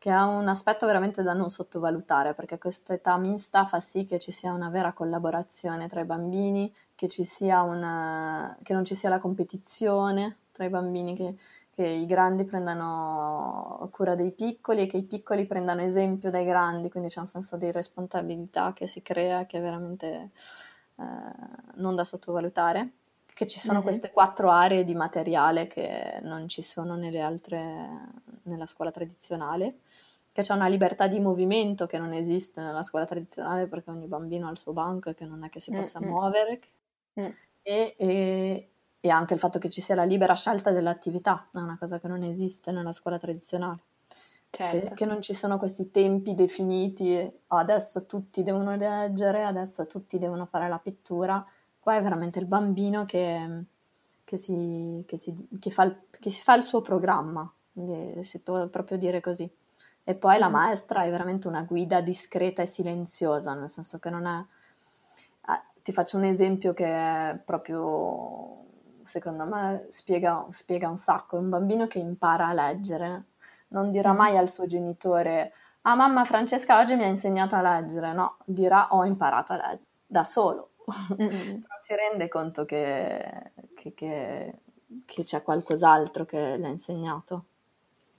Che 0.00 0.10
è 0.10 0.22
un 0.22 0.48
aspetto 0.48 0.86
veramente 0.86 1.22
da 1.22 1.34
non 1.34 1.50
sottovalutare, 1.50 2.32
perché 2.32 2.56
questa 2.56 2.94
età 2.94 3.18
mista 3.18 3.66
fa 3.66 3.80
sì 3.80 4.06
che 4.06 4.18
ci 4.18 4.32
sia 4.32 4.50
una 4.50 4.70
vera 4.70 4.94
collaborazione 4.94 5.88
tra 5.88 6.00
i 6.00 6.06
bambini, 6.06 6.74
che 6.94 7.06
una, 7.38 8.56
che 8.62 8.72
non 8.72 8.82
ci 8.86 8.94
sia 8.94 9.10
la 9.10 9.18
competizione 9.18 10.38
tra 10.52 10.64
i 10.64 10.70
bambini, 10.70 11.14
che, 11.14 11.36
che 11.70 11.84
i 11.84 12.06
grandi 12.06 12.46
prendano 12.46 13.90
cura 13.92 14.14
dei 14.14 14.30
piccoli 14.32 14.80
e 14.80 14.86
che 14.86 14.96
i 14.96 15.02
piccoli 15.02 15.44
prendano 15.44 15.82
esempio 15.82 16.30
dai 16.30 16.46
grandi, 16.46 16.88
quindi 16.88 17.10
c'è 17.10 17.20
un 17.20 17.26
senso 17.26 17.58
di 17.58 17.70
responsabilità 17.70 18.72
che 18.72 18.86
si 18.86 19.02
crea 19.02 19.44
che 19.44 19.58
è 19.58 19.60
veramente 19.60 20.30
eh, 20.96 21.02
non 21.74 21.94
da 21.94 22.06
sottovalutare, 22.06 22.99
che 23.40 23.46
ci 23.46 23.58
sono 23.58 23.78
Mhm. 23.78 23.84
queste 23.84 24.10
quattro 24.10 24.50
aree 24.50 24.84
di 24.84 24.94
materiale 24.94 25.66
che 25.66 26.20
non 26.24 26.46
ci 26.46 26.60
sono 26.60 26.94
nelle 26.94 27.20
altre, 27.20 27.88
nella 28.42 28.66
scuola 28.66 28.90
tradizionale, 28.90 29.78
che 30.30 30.42
c'è 30.42 30.52
una 30.52 30.68
libertà 30.68 31.06
di 31.08 31.20
movimento 31.20 31.86
che 31.86 31.96
non 31.96 32.12
esiste 32.12 32.60
nella 32.60 32.82
scuola 32.82 33.06
tradizionale 33.06 33.66
perché 33.66 33.88
ogni 33.88 34.06
bambino 34.08 34.46
ha 34.46 34.50
il 34.50 34.58
suo 34.58 34.74
banco 34.74 35.08
e 35.08 35.14
che 35.14 35.24
non 35.24 35.42
è 35.42 35.48
che 35.48 35.58
si 35.58 35.72
possa 35.72 36.00
Mm, 36.00 36.06
mm. 36.06 36.10
muovere, 36.10 36.60
Mm. 37.16 37.36
e, 37.62 37.94
e- 37.98 38.70
e 39.00 39.08
anche 39.08 39.32
il 39.34 39.40
fatto 39.40 39.58
che 39.58 39.70
ci 39.70 39.80
sia 39.80 39.94
la 39.94 40.04
libera 40.04 40.34
scelta 40.34 40.70
dell'attività, 40.72 41.48
è 41.52 41.56
una 41.58 41.78
cosa 41.78 41.98
che 41.98 42.08
non 42.08 42.22
esiste 42.22 42.70
nella 42.72 42.92
scuola 42.92 43.16
tradizionale 43.18 43.84
che, 44.66 44.82
Certo. 44.82 44.94
che 44.94 45.06
non 45.06 45.22
ci 45.22 45.34
sono 45.34 45.58
questi 45.58 45.90
tempi 45.90 46.34
definiti, 46.34 47.16
"Oh, 47.48 47.56
adesso 47.56 48.06
tutti 48.06 48.42
devono 48.42 48.76
leggere, 48.76 49.44
adesso 49.44 49.86
tutti 49.86 50.18
devono 50.18 50.46
fare 50.46 50.68
la 50.68 50.78
pittura. 50.78 51.42
Qua 51.80 51.96
è 51.96 52.02
veramente 52.02 52.38
il 52.38 52.46
bambino 52.46 53.04
che, 53.04 53.64
che 54.24 54.36
si, 54.36 55.02
che 55.06 55.16
si, 55.16 55.48
che 55.58 55.70
fa, 55.70 55.84
il, 55.84 55.98
che 56.10 56.30
si 56.30 56.42
fa 56.42 56.54
il 56.54 56.62
suo 56.62 56.82
programma, 56.82 57.50
si 58.20 58.38
può 58.38 58.66
proprio 58.68 58.98
dire 58.98 59.20
così. 59.20 59.50
E 60.04 60.14
poi 60.14 60.38
la 60.38 60.48
mm. 60.48 60.52
maestra 60.52 61.02
è 61.04 61.10
veramente 61.10 61.48
una 61.48 61.62
guida 61.62 62.00
discreta 62.00 62.62
e 62.62 62.66
silenziosa, 62.66 63.54
nel 63.54 63.70
senso 63.70 63.98
che 63.98 64.10
non 64.10 64.26
è... 64.26 64.44
Ah, 65.42 65.64
ti 65.82 65.92
faccio 65.92 66.16
un 66.16 66.24
esempio 66.24 66.74
che 66.74 66.86
è 66.86 67.38
proprio, 67.44 68.64
secondo 69.04 69.44
me, 69.44 69.86
spiega, 69.88 70.46
spiega 70.50 70.88
un 70.88 70.96
sacco. 70.96 71.36
Un 71.36 71.48
bambino 71.48 71.86
che 71.86 71.98
impara 71.98 72.48
a 72.48 72.54
leggere 72.54 73.24
non 73.68 73.90
dirà 73.90 74.12
mm. 74.12 74.16
mai 74.16 74.36
al 74.36 74.50
suo 74.50 74.66
genitore 74.66 75.52
ah 75.82 75.94
mamma 75.94 76.24
Francesca 76.24 76.78
oggi 76.78 76.94
mi 76.94 77.04
ha 77.04 77.06
insegnato 77.06 77.54
a 77.54 77.62
leggere, 77.62 78.12
no, 78.12 78.36
dirà 78.44 78.88
ho 78.90 79.04
imparato 79.04 79.52
a 79.52 79.56
leggere 79.56 79.84
da 80.06 80.24
solo. 80.24 80.69
Mm-hmm. 81.20 81.48
non 81.48 81.78
si 81.78 81.94
rende 81.94 82.28
conto 82.28 82.64
che, 82.64 83.52
che, 83.74 83.94
che, 83.94 84.54
che 85.04 85.24
c'è 85.24 85.42
qualcos'altro 85.42 86.24
che 86.24 86.56
le 86.56 86.66
ha 86.66 86.70
insegnato. 86.70 87.44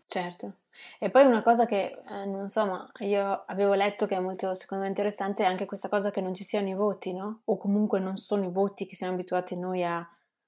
Certo. 0.07 0.55
E 0.99 1.09
poi 1.09 1.25
una 1.25 1.41
cosa 1.41 1.65
che, 1.65 2.01
eh, 2.07 2.25
non 2.25 2.49
so, 2.49 2.65
ma 2.65 2.91
io 2.99 3.43
avevo 3.45 3.73
letto 3.73 4.05
che 4.05 4.15
è 4.15 4.19
molto, 4.19 4.53
secondo 4.55 4.83
me, 4.83 4.89
interessante 4.89 5.43
è 5.43 5.45
anche 5.45 5.65
questa 5.65 5.89
cosa 5.89 6.11
che 6.11 6.21
non 6.21 6.33
ci 6.33 6.43
siano 6.43 6.69
i 6.69 6.73
voti, 6.73 7.13
no? 7.13 7.41
O 7.45 7.57
comunque 7.57 7.99
non 7.99 8.17
sono 8.17 8.43
i 8.45 8.51
voti 8.51 8.85
che 8.85 8.95
siamo 8.95 9.13
abituati 9.13 9.57
noi 9.57 9.83
a, 9.83 10.05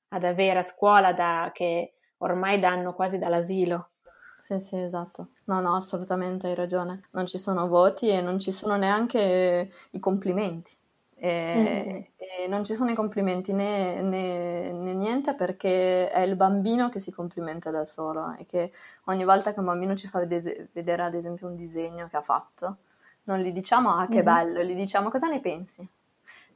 ad 0.10 0.24
avere 0.24 0.60
a 0.60 0.64
scuola, 0.64 1.14
da, 1.14 1.52
che 1.54 1.94
ormai 2.18 2.60
danno 2.60 2.94
quasi 2.94 3.18
dall'asilo. 3.18 3.92
Sì, 4.38 4.60
sì, 4.60 4.78
esatto. 4.78 5.30
No, 5.46 5.62
no, 5.62 5.76
assolutamente 5.76 6.48
hai 6.48 6.56
ragione. 6.56 7.04
Non 7.12 7.26
ci 7.26 7.38
sono 7.38 7.68
voti 7.68 8.10
e 8.10 8.20
non 8.20 8.40
ci 8.40 8.52
sono 8.52 8.76
neanche 8.76 9.72
i 9.92 10.00
complimenti. 10.00 10.76
E, 11.24 11.56
mm. 11.56 12.44
e 12.44 12.48
non 12.50 12.66
ci 12.66 12.76
sono 12.76 12.92
i 12.92 12.96
complimenti 12.96 13.54
né, 13.54 14.02
né, 14.02 14.74
né, 14.74 14.94
niente 14.94 15.36
perché 15.36 16.10
è 16.10 16.20
il 16.20 16.36
bambino 16.36 16.90
che 16.90 17.00
si 17.00 17.14
complimenta 17.14 17.72
da 17.72 17.86
solo 17.86 18.36
e 18.38 18.46
che 18.46 18.74
ogni 19.06 19.24
volta 19.24 19.54
che 19.54 19.60
un 19.60 19.66
bambino 19.68 19.96
ci 19.96 20.06
fa 20.06 20.20
vedere, 20.20 20.68
vedere 20.74 21.04
ad 21.04 21.14
esempio 21.14 21.48
un 21.48 21.56
disegno 21.56 22.10
che 22.10 22.18
ha 22.18 22.22
fatto, 22.22 22.80
non 23.24 23.40
gli 23.40 23.54
diciamo 23.54 23.92
ah 23.92 24.08
che 24.10 24.20
mm. 24.20 24.26
bello, 24.26 24.64
gli 24.64 24.76
diciamo 24.76 25.10
cosa 25.10 25.30
ne 25.30 25.40
pensi? 25.40 25.88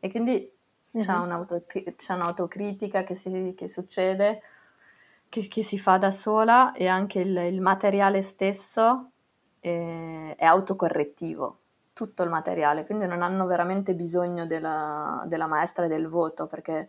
E 0.02 0.10
quindi 0.12 0.52
mm. 0.98 1.00
c'è, 1.00 1.94
c'è, 1.96 2.14
un'autocritica 2.14 3.04
che, 3.04 3.16
si, 3.16 3.54
che 3.56 3.70
succede, 3.70 4.42
che, 5.30 5.48
che, 5.48 5.64
si 5.64 5.80
fa 5.80 5.98
da 5.98 6.12
sola 6.12 6.74
e 6.74 6.88
anche 6.88 7.20
il, 7.20 7.38
il 7.38 7.62
materiale 7.62 8.22
stesso 8.22 9.12
è, 9.62 10.36
è 10.38 10.44
autocorrettivo 10.44 11.60
tutto 11.98 12.22
il 12.22 12.30
materiale, 12.30 12.86
quindi 12.86 13.08
non 13.08 13.24
hanno 13.24 13.48
veramente 13.48 13.96
bisogno 13.96 14.46
della, 14.46 15.24
della 15.26 15.48
maestra 15.48 15.86
e 15.86 15.88
del 15.88 16.08
voto 16.08 16.46
perché 16.46 16.88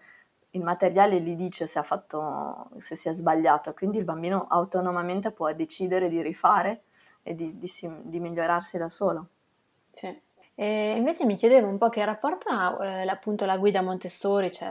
il 0.50 0.62
materiale 0.62 1.18
gli 1.22 1.34
dice 1.34 1.66
se, 1.66 1.82
fatto, 1.82 2.68
se 2.76 2.94
si 2.94 3.08
è 3.08 3.12
sbagliato, 3.12 3.72
quindi 3.72 3.96
il 3.96 4.04
bambino 4.04 4.44
autonomamente 4.46 5.32
può 5.32 5.50
decidere 5.54 6.10
di 6.10 6.20
rifare 6.20 6.82
e 7.22 7.34
di, 7.34 7.56
di, 7.56 7.70
di 8.02 8.20
migliorarsi 8.20 8.76
da 8.76 8.90
solo. 8.90 9.28
Sì. 9.90 10.14
E 10.54 10.94
invece 10.94 11.24
mi 11.24 11.36
chiedevo 11.36 11.68
un 11.68 11.78
po' 11.78 11.88
che 11.88 12.04
rapporto 12.04 12.50
ha 12.50 12.76
eh, 12.84 13.08
appunto 13.08 13.46
la 13.46 13.56
guida 13.56 13.80
Montessori, 13.80 14.52
cioè 14.52 14.68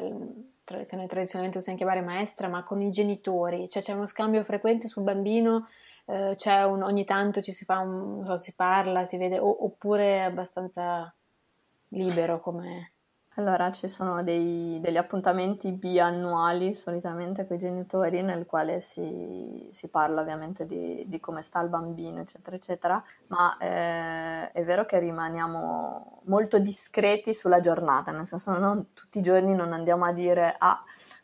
che 0.64 0.96
noi 0.96 1.08
tradizionalmente 1.08 1.58
possiamo 1.58 1.78
chiamare 1.80 2.02
maestra, 2.02 2.48
ma 2.48 2.62
con 2.62 2.80
i 2.80 2.92
genitori, 2.92 3.68
cioè 3.68 3.82
c'è 3.82 3.94
uno 3.94 4.06
scambio 4.06 4.44
frequente 4.44 4.88
sul 4.88 5.02
bambino 5.02 5.66
eh, 6.10 6.34
c'è 6.36 6.64
un, 6.64 6.84
ogni 6.84 7.04
tanto 7.04 7.42
ci 7.42 7.52
si 7.52 7.66
fa 7.66 7.80
un, 7.80 8.16
non 8.16 8.26
so, 8.26 8.38
si 8.38 8.56
parla, 8.56 9.04
si 9.04 9.18
vede, 9.18 9.40
o, 9.40 9.66
oppure 9.66 10.18
è 10.18 10.22
abbastanza 10.22 11.14
libero 11.90 12.40
come... 12.40 12.94
Allora, 13.38 13.72
ci 13.72 13.88
sono 13.88 14.24
dei, 14.24 14.80
degli 14.82 14.98
appuntamenti 14.98 15.72
biannuali 15.72 16.74
solitamente 16.74 17.46
con 17.46 17.56
i 17.56 17.60
genitori 17.60 18.24
nel 18.24 18.48
quale 18.48 18.80
si, 18.80 19.68
si 19.70 19.90
parla 19.90 20.22
ovviamente 20.22 20.66
di, 20.66 21.04
di, 21.08 21.20
come 21.20 21.44
sta 21.44 21.62
il 21.62 21.70
bambino, 21.70 22.20
eccetera, 22.20 22.56
eccetera, 22.56 23.04
ma 23.28 23.56
eh, 23.60 24.52
è 24.52 24.64
vero 24.64 24.86
che 24.86 24.98
rimaniamo 24.98 26.22
molto 26.24 26.58
discreti 26.58 27.36
sulla 27.36 27.60
giornata, 27.60 28.12
nel 28.12 28.26
senso 28.26 28.58
non 28.58 28.92
tutti 28.94 29.20
i 29.20 29.22
giorni 29.22 29.54
non 29.54 29.72
andiamo 29.72 30.06
a 30.06 30.12
dire 30.12 30.56
ah 30.58 30.82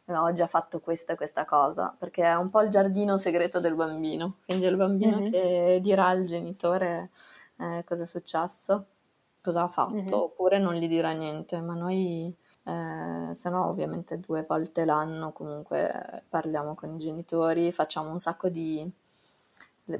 oggi 0.08 0.42
ha 0.42 0.48
fatto 0.48 0.80
questa 0.80 1.14
e 1.14 1.16
questa 1.16 1.46
cosa, 1.46 1.96
perché 1.98 2.24
è 2.24 2.36
un 2.36 2.50
po' 2.50 2.62
il 2.62 2.70
giardino 2.70 3.18
segreto 3.18 3.60
del 3.60 3.76
bambino, 3.76 4.38
quindi 4.46 4.66
è 4.66 4.70
il 4.70 4.76
bambino 4.76 5.18
mm-hmm. 5.18 5.32
che 5.32 5.80
dirà 5.82 6.08
al 6.08 6.26
genitore 6.26 7.12
eh, 7.58 7.84
cosa 7.86 8.04
è 8.04 8.06
successo, 8.06 8.88
cosa 9.42 9.64
ha 9.64 9.68
fatto, 9.70 9.96
mm-hmm. 9.96 10.14
oppure 10.14 10.60
non 10.60 10.76
gli 10.76 10.88
dirà 10.88 11.12
niente, 11.12 11.62
ma 11.62 11.74
noi, 11.74 12.36
eh, 12.66 13.34
se 13.34 13.50
no 13.50 13.68
ovviamente 13.68 14.20
due 14.20 14.46
volte 14.48 14.86
l'anno 14.86 15.32
comunque 15.32 16.24
parliamo 16.28 16.76
con 16.76 16.94
i 16.94 16.98
genitori, 16.98 17.72
facciamo 17.72 18.12
un 18.12 18.20
sacco 18.20 18.50
di 18.50 18.92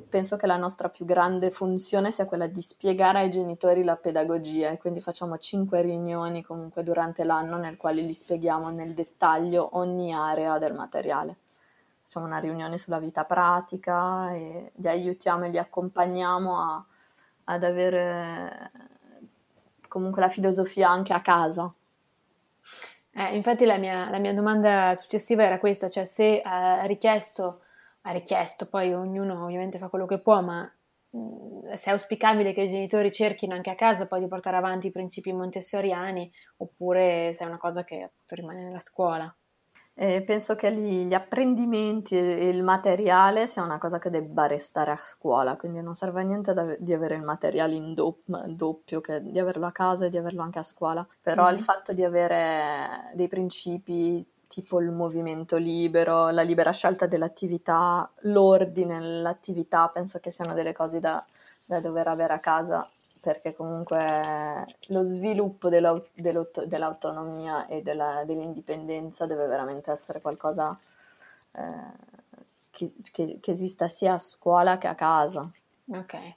penso 0.10 0.38
che 0.38 0.48
la 0.48 0.56
nostra 0.56 0.90
più 0.90 1.04
grande 1.04 1.52
funzione 1.52 2.12
sia 2.12 2.26
quella 2.26 2.48
di 2.48 2.62
spiegare 2.62 3.20
ai 3.20 3.30
genitori 3.30 3.84
la 3.84 3.98
pedagogia 3.98 4.70
e 4.70 4.78
quindi 4.78 5.02
facciamo 5.02 5.38
cinque 5.38 5.82
riunioni 5.82 6.42
comunque 6.42 6.84
durante 6.84 7.26
l'anno 7.26 7.58
nel 7.58 7.76
quale 7.76 8.02
gli 8.02 8.14
spieghiamo 8.14 8.70
nel 8.70 8.94
dettaglio 8.94 9.70
ogni 9.74 10.14
area 10.14 10.58
del 10.58 10.74
materiale. 10.74 11.38
Facciamo 12.02 12.26
una 12.26 12.38
riunione 12.38 12.78
sulla 12.78 13.00
vita 13.00 13.26
pratica 13.26 14.32
e 14.34 14.72
li 14.76 14.88
aiutiamo 14.88 15.46
e 15.46 15.50
li 15.50 15.58
accompagniamo 15.58 16.58
a, 16.58 16.86
ad 17.46 17.64
avere 17.64 18.72
comunque 19.90 20.22
la 20.22 20.30
filosofia 20.30 20.90
anche 20.90 21.14
a 21.14 21.22
casa. 21.22 21.74
Eh, 23.16 23.36
infatti 23.36 23.66
la 23.66 23.78
mia, 23.78 24.10
la 24.10 24.18
mia, 24.18 24.34
domanda 24.34 24.96
successiva 24.96 25.44
era 25.44 25.60
questa, 25.60 25.90
cioè 25.90 26.04
se 26.04 26.42
ha 26.42 26.84
eh, 26.84 26.88
richiesto 26.88 27.63
ha 28.04 28.12
richiesto, 28.12 28.68
poi 28.68 28.94
ognuno 28.94 29.44
ovviamente 29.44 29.78
fa 29.78 29.90
quello 29.90 30.06
che 30.06 30.20
può, 30.20 30.42
ma 30.42 30.62
mh, 31.10 31.74
se 31.74 31.90
è 31.90 31.94
auspicabile 31.94 32.54
che 32.54 32.62
i 32.64 32.70
genitori 32.70 33.12
cerchino 33.12 33.54
anche 33.54 33.70
a 33.70 33.76
casa 33.76 34.08
poi 34.08 34.20
di 34.20 34.28
portare 34.28 34.58
avanti 34.58 34.88
i 34.88 34.92
principi 34.92 35.32
montessoriani 35.34 36.32
oppure 36.58 37.32
se 37.34 37.44
è 37.44 37.48
una 37.48 37.58
cosa 37.58 37.84
che 37.84 38.04
appunto 38.04 38.36
rimane 38.36 38.64
nella 38.64 38.80
scuola. 38.80 39.34
Eh, 39.96 40.24
penso 40.24 40.56
che 40.56 40.74
gli, 40.74 41.06
gli, 41.06 41.14
apprendimenti 41.14 42.18
e 42.18 42.50
il 42.50 42.64
materiale 42.64 43.46
sia 43.46 43.62
una 43.62 43.78
cosa 43.78 44.00
che 44.00 44.10
debba 44.10 44.48
restare 44.48 44.90
a 44.90 44.98
scuola, 44.98 45.56
quindi 45.56 45.82
non 45.82 45.94
serve 45.94 46.22
a 46.22 46.24
niente 46.24 46.52
da, 46.54 46.76
di 46.80 46.94
avere 46.94 47.14
il 47.14 47.22
materiale 47.22 47.76
in 47.76 47.94
doppio, 47.94 48.44
doppio, 48.48 49.02
che 49.02 49.22
di 49.22 49.38
averlo 49.38 49.68
a 49.68 49.72
casa 49.72 50.06
e 50.06 50.10
di 50.10 50.18
averlo 50.18 50.42
anche 50.42 50.58
a 50.58 50.64
scuola, 50.64 51.08
però 51.22 51.44
mm-hmm. 51.44 51.54
il 51.54 51.60
fatto 51.62 51.94
di 51.94 52.04
avere 52.04 53.12
dei 53.14 53.28
principi 53.28 54.28
tipo 54.54 54.80
il 54.80 54.92
movimento 54.92 55.58
libero, 55.58 56.30
la 56.30 56.44
libera 56.44 56.72
scelta 56.72 57.08
dell'attività, 57.08 58.08
l'ordine 58.22 59.00
nell'attività, 59.00 59.90
penso 59.90 60.20
che 60.20 60.30
siano 60.30 60.54
delle 60.54 60.74
cose 60.74 61.00
da, 61.00 61.26
da 61.66 61.80
dover 61.80 62.08
avere 62.08 62.34
a 62.34 62.40
casa 62.40 62.88
perché 63.20 63.56
comunque 63.56 64.78
lo 64.90 65.06
sviluppo 65.06 65.70
dell'aut- 65.70 66.66
dell'autonomia 66.66 67.66
e 67.66 67.82
della, 67.82 68.24
dell'indipendenza 68.26 69.26
deve 69.26 69.48
veramente 69.48 69.92
essere 69.92 70.22
qualcosa 70.22 70.78
eh, 71.54 71.62
che, 72.70 72.94
che, 73.12 73.40
che 73.40 73.52
esista 73.52 73.88
sia 73.88 74.14
a 74.14 74.20
scuola 74.20 74.78
che 74.78 74.88
a 74.88 74.96
casa. 74.96 75.50
Ok. 75.88 76.36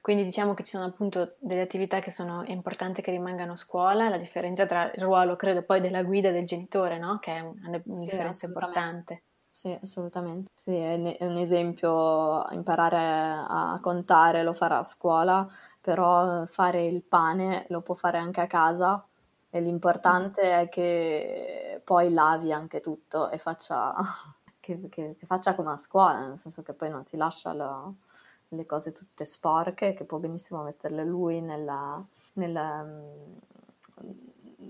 Quindi 0.00 0.24
diciamo 0.24 0.54
che 0.54 0.62
ci 0.64 0.76
sono 0.76 0.86
appunto 0.86 1.36
delle 1.40 1.60
attività 1.60 1.98
che 2.00 2.10
sono 2.10 2.42
importanti 2.46 3.02
che 3.02 3.10
rimangano 3.10 3.52
a 3.52 3.56
scuola, 3.56 4.08
la 4.08 4.16
differenza 4.16 4.64
tra 4.64 4.90
il 4.90 5.02
ruolo, 5.02 5.36
credo, 5.36 5.62
poi 5.62 5.80
della 5.80 6.02
guida 6.02 6.28
e 6.30 6.32
del 6.32 6.46
genitore, 6.46 6.98
no? 6.98 7.18
Che 7.18 7.34
è 7.36 7.40
una, 7.40 7.82
sì, 7.84 8.06
differenza 8.06 8.46
importante. 8.46 9.22
Sì, 9.50 9.76
assolutamente. 9.82 10.52
Sì, 10.54 10.74
è 10.74 10.94
un 10.94 11.36
esempio, 11.36 12.48
imparare 12.52 12.96
a 12.98 13.78
contare 13.82 14.42
lo 14.42 14.54
farà 14.54 14.78
a 14.78 14.84
scuola, 14.84 15.46
però 15.80 16.46
fare 16.46 16.84
il 16.84 17.02
pane 17.02 17.66
lo 17.68 17.82
può 17.82 17.94
fare 17.94 18.18
anche 18.18 18.40
a 18.40 18.46
casa 18.46 19.06
e 19.50 19.60
l'importante 19.60 20.60
è 20.60 20.68
che 20.68 21.80
poi 21.84 22.12
lavi 22.12 22.52
anche 22.52 22.80
tutto 22.80 23.28
e 23.30 23.38
faccia, 23.38 23.92
che, 24.60 24.88
che, 24.88 25.16
che 25.18 25.26
faccia 25.26 25.54
come 25.54 25.72
a 25.72 25.76
scuola, 25.76 26.26
nel 26.26 26.38
senso 26.38 26.62
che 26.62 26.72
poi 26.72 26.88
non 26.88 27.04
si 27.04 27.16
lascia 27.16 27.52
la 27.52 27.92
le 28.50 28.66
cose 28.66 28.92
tutte 28.92 29.24
sporche, 29.24 29.94
che 29.94 30.04
può 30.04 30.18
benissimo 30.18 30.62
metterle 30.62 31.04
lui 31.04 31.40
nella, 31.40 32.02
nella, 32.34 32.82
mm, 32.82 34.12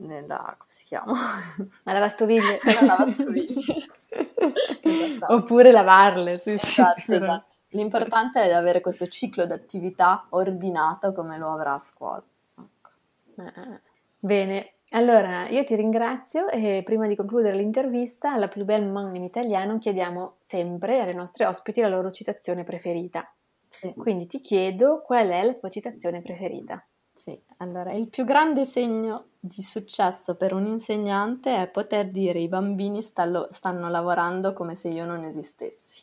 nella 0.00 0.54
come 0.58 0.70
si 0.70 0.84
chiama? 0.84 1.12
La 1.84 1.92
lavastoviglie. 1.92 2.60
Lavastoviglie. 2.86 3.86
Oppure 5.28 5.70
lavarle, 5.70 6.38
sì, 6.38 6.52
esatto, 6.52 7.00
sì, 7.00 7.14
esatto. 7.14 7.57
L'importante 7.68 8.42
è 8.42 8.52
avere 8.52 8.80
questo 8.80 9.07
ciclo 9.07 9.46
di 9.46 9.52
attività 9.52 10.26
ordinato 10.30 11.12
come 11.12 11.38
lo 11.38 11.50
avrà 11.50 11.74
a 11.74 11.78
scuola. 11.78 12.22
Ecco. 12.57 12.90
Eh, 13.36 13.80
bene, 14.18 14.72
allora 14.90 15.48
io 15.48 15.64
ti 15.64 15.76
ringrazio 15.76 16.48
e 16.48 16.82
prima 16.84 17.07
di 17.07 17.14
concludere 17.14 17.57
l'intervista 17.57 18.32
alla 18.32 18.48
più 18.48 18.64
belle 18.64 18.86
maman 18.86 19.14
in 19.14 19.22
italiano 19.22 19.78
chiediamo 19.78 20.36
sempre 20.40 21.00
alle 21.00 21.12
nostre 21.12 21.46
ospiti 21.46 21.80
la 21.80 21.88
loro 21.88 22.11
citazione 22.11 22.64
preferita. 22.64 23.32
Sì. 23.70 23.94
Quindi 23.94 24.26
ti 24.26 24.40
chiedo 24.40 25.00
qual 25.00 25.28
è 25.28 25.42
la 25.44 25.52
tua 25.52 25.68
citazione 25.68 26.20
preferita. 26.20 26.84
Sì, 27.14 27.40
allora 27.58 27.92
il 27.92 28.08
più 28.08 28.24
grande 28.24 28.64
segno 28.64 29.26
di 29.38 29.62
successo 29.62 30.34
per 30.34 30.52
un 30.52 30.66
insegnante 30.66 31.54
è 31.54 31.68
poter 31.68 32.10
dire 32.10 32.40
i 32.40 32.48
bambini 32.48 33.00
stallo- 33.00 33.48
stanno 33.50 33.88
lavorando 33.88 34.52
come 34.52 34.74
se 34.74 34.88
io 34.88 35.04
non 35.04 35.24
esistessi. 35.24 36.02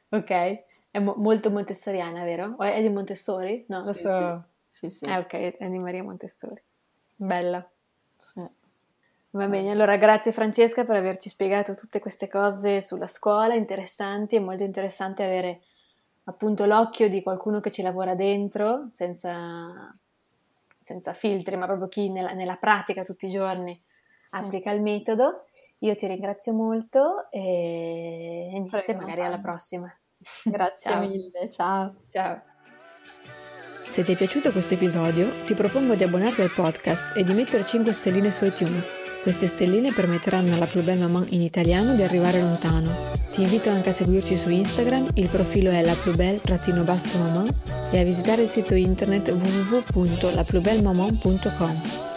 ok, 0.09 0.63
è 0.91 0.99
mo- 0.99 1.15
molto 1.17 1.51
montessoriana, 1.51 2.23
vero? 2.23 2.55
O 2.57 2.63
è 2.63 2.81
di 2.81 2.89
Montessori? 2.89 3.65
No, 3.67 3.83
Sì, 3.83 3.89
adesso... 3.89 4.43
Sì, 4.69 4.89
sì. 4.89 5.05
Eh, 5.05 5.17
ok, 5.17 5.57
è 5.57 5.69
di 5.69 5.79
Maria 5.79 6.03
Montessori. 6.03 6.61
Bella. 7.15 7.69
sì. 8.17 8.47
Va 9.33 9.47
bene, 9.47 9.71
allora 9.71 9.95
grazie 9.95 10.33
Francesca 10.33 10.83
per 10.83 10.97
averci 10.97 11.29
spiegato 11.29 11.73
tutte 11.73 11.99
queste 11.99 12.27
cose 12.27 12.81
sulla 12.81 13.07
scuola, 13.07 13.53
interessanti, 13.53 14.35
è 14.35 14.39
molto 14.39 14.63
interessante 14.63 15.23
avere 15.23 15.61
appunto 16.25 16.65
l'occhio 16.65 17.07
di 17.07 17.23
qualcuno 17.23 17.61
che 17.61 17.71
ci 17.71 17.81
lavora 17.81 18.13
dentro, 18.13 18.87
senza, 18.89 19.95
senza 20.77 21.13
filtri, 21.13 21.55
ma 21.55 21.65
proprio 21.65 21.87
chi 21.87 22.09
nella, 22.11 22.33
nella 22.33 22.57
pratica 22.57 23.03
tutti 23.03 23.27
i 23.27 23.31
giorni 23.31 23.81
Sì. 24.25 24.35
applica 24.35 24.71
il 24.71 24.81
metodo. 24.81 25.45
Io 25.79 25.95
ti 25.95 26.07
ringrazio 26.07 26.51
molto 26.53 27.29
e, 27.31 28.49
e 28.53 28.59
niente, 28.59 28.81
Prego, 28.83 28.99
magari 28.99 29.21
alla 29.23 29.39
prossima. 29.39 29.89
Grazie 30.43 30.91
Ciao. 30.91 30.99
mille, 30.99 31.49
ciao. 31.49 31.95
Ciao. 32.11 32.41
Se 33.83 34.03
ti 34.03 34.11
è 34.11 34.15
piaciuto 34.15 34.51
questo 34.51 34.73
episodio, 34.73 35.43
ti 35.45 35.53
propongo 35.53 35.95
di 35.95 36.03
abbonarti 36.03 36.41
al 36.41 36.51
podcast 36.53 37.15
e 37.15 37.23
di 37.23 37.33
mettere 37.33 37.65
5 37.65 37.91
stelline 37.93 38.29
su 38.31 38.45
iTunes. 38.45 39.10
Queste 39.21 39.47
stelline 39.47 39.93
permetteranno 39.93 40.55
alla 40.55 40.65
Plus 40.65 40.83
Belle 40.83 41.01
Maman 41.01 41.27
in 41.29 41.43
italiano 41.43 41.93
di 41.95 42.01
arrivare 42.01 42.41
lontano. 42.41 42.89
Ti 43.31 43.43
invito 43.43 43.69
anche 43.69 43.89
a 43.89 43.93
seguirci 43.93 44.35
su 44.35 44.49
Instagram, 44.49 45.09
il 45.13 45.29
profilo 45.29 45.69
è 45.69 45.83
la 45.83 45.95
maman 45.95 47.47
e 47.91 47.99
a 47.99 48.03
visitare 48.03 48.41
il 48.41 48.49
sito 48.49 48.73
internet 48.73 49.29
www.laplusbellemaman.com. 49.29 52.10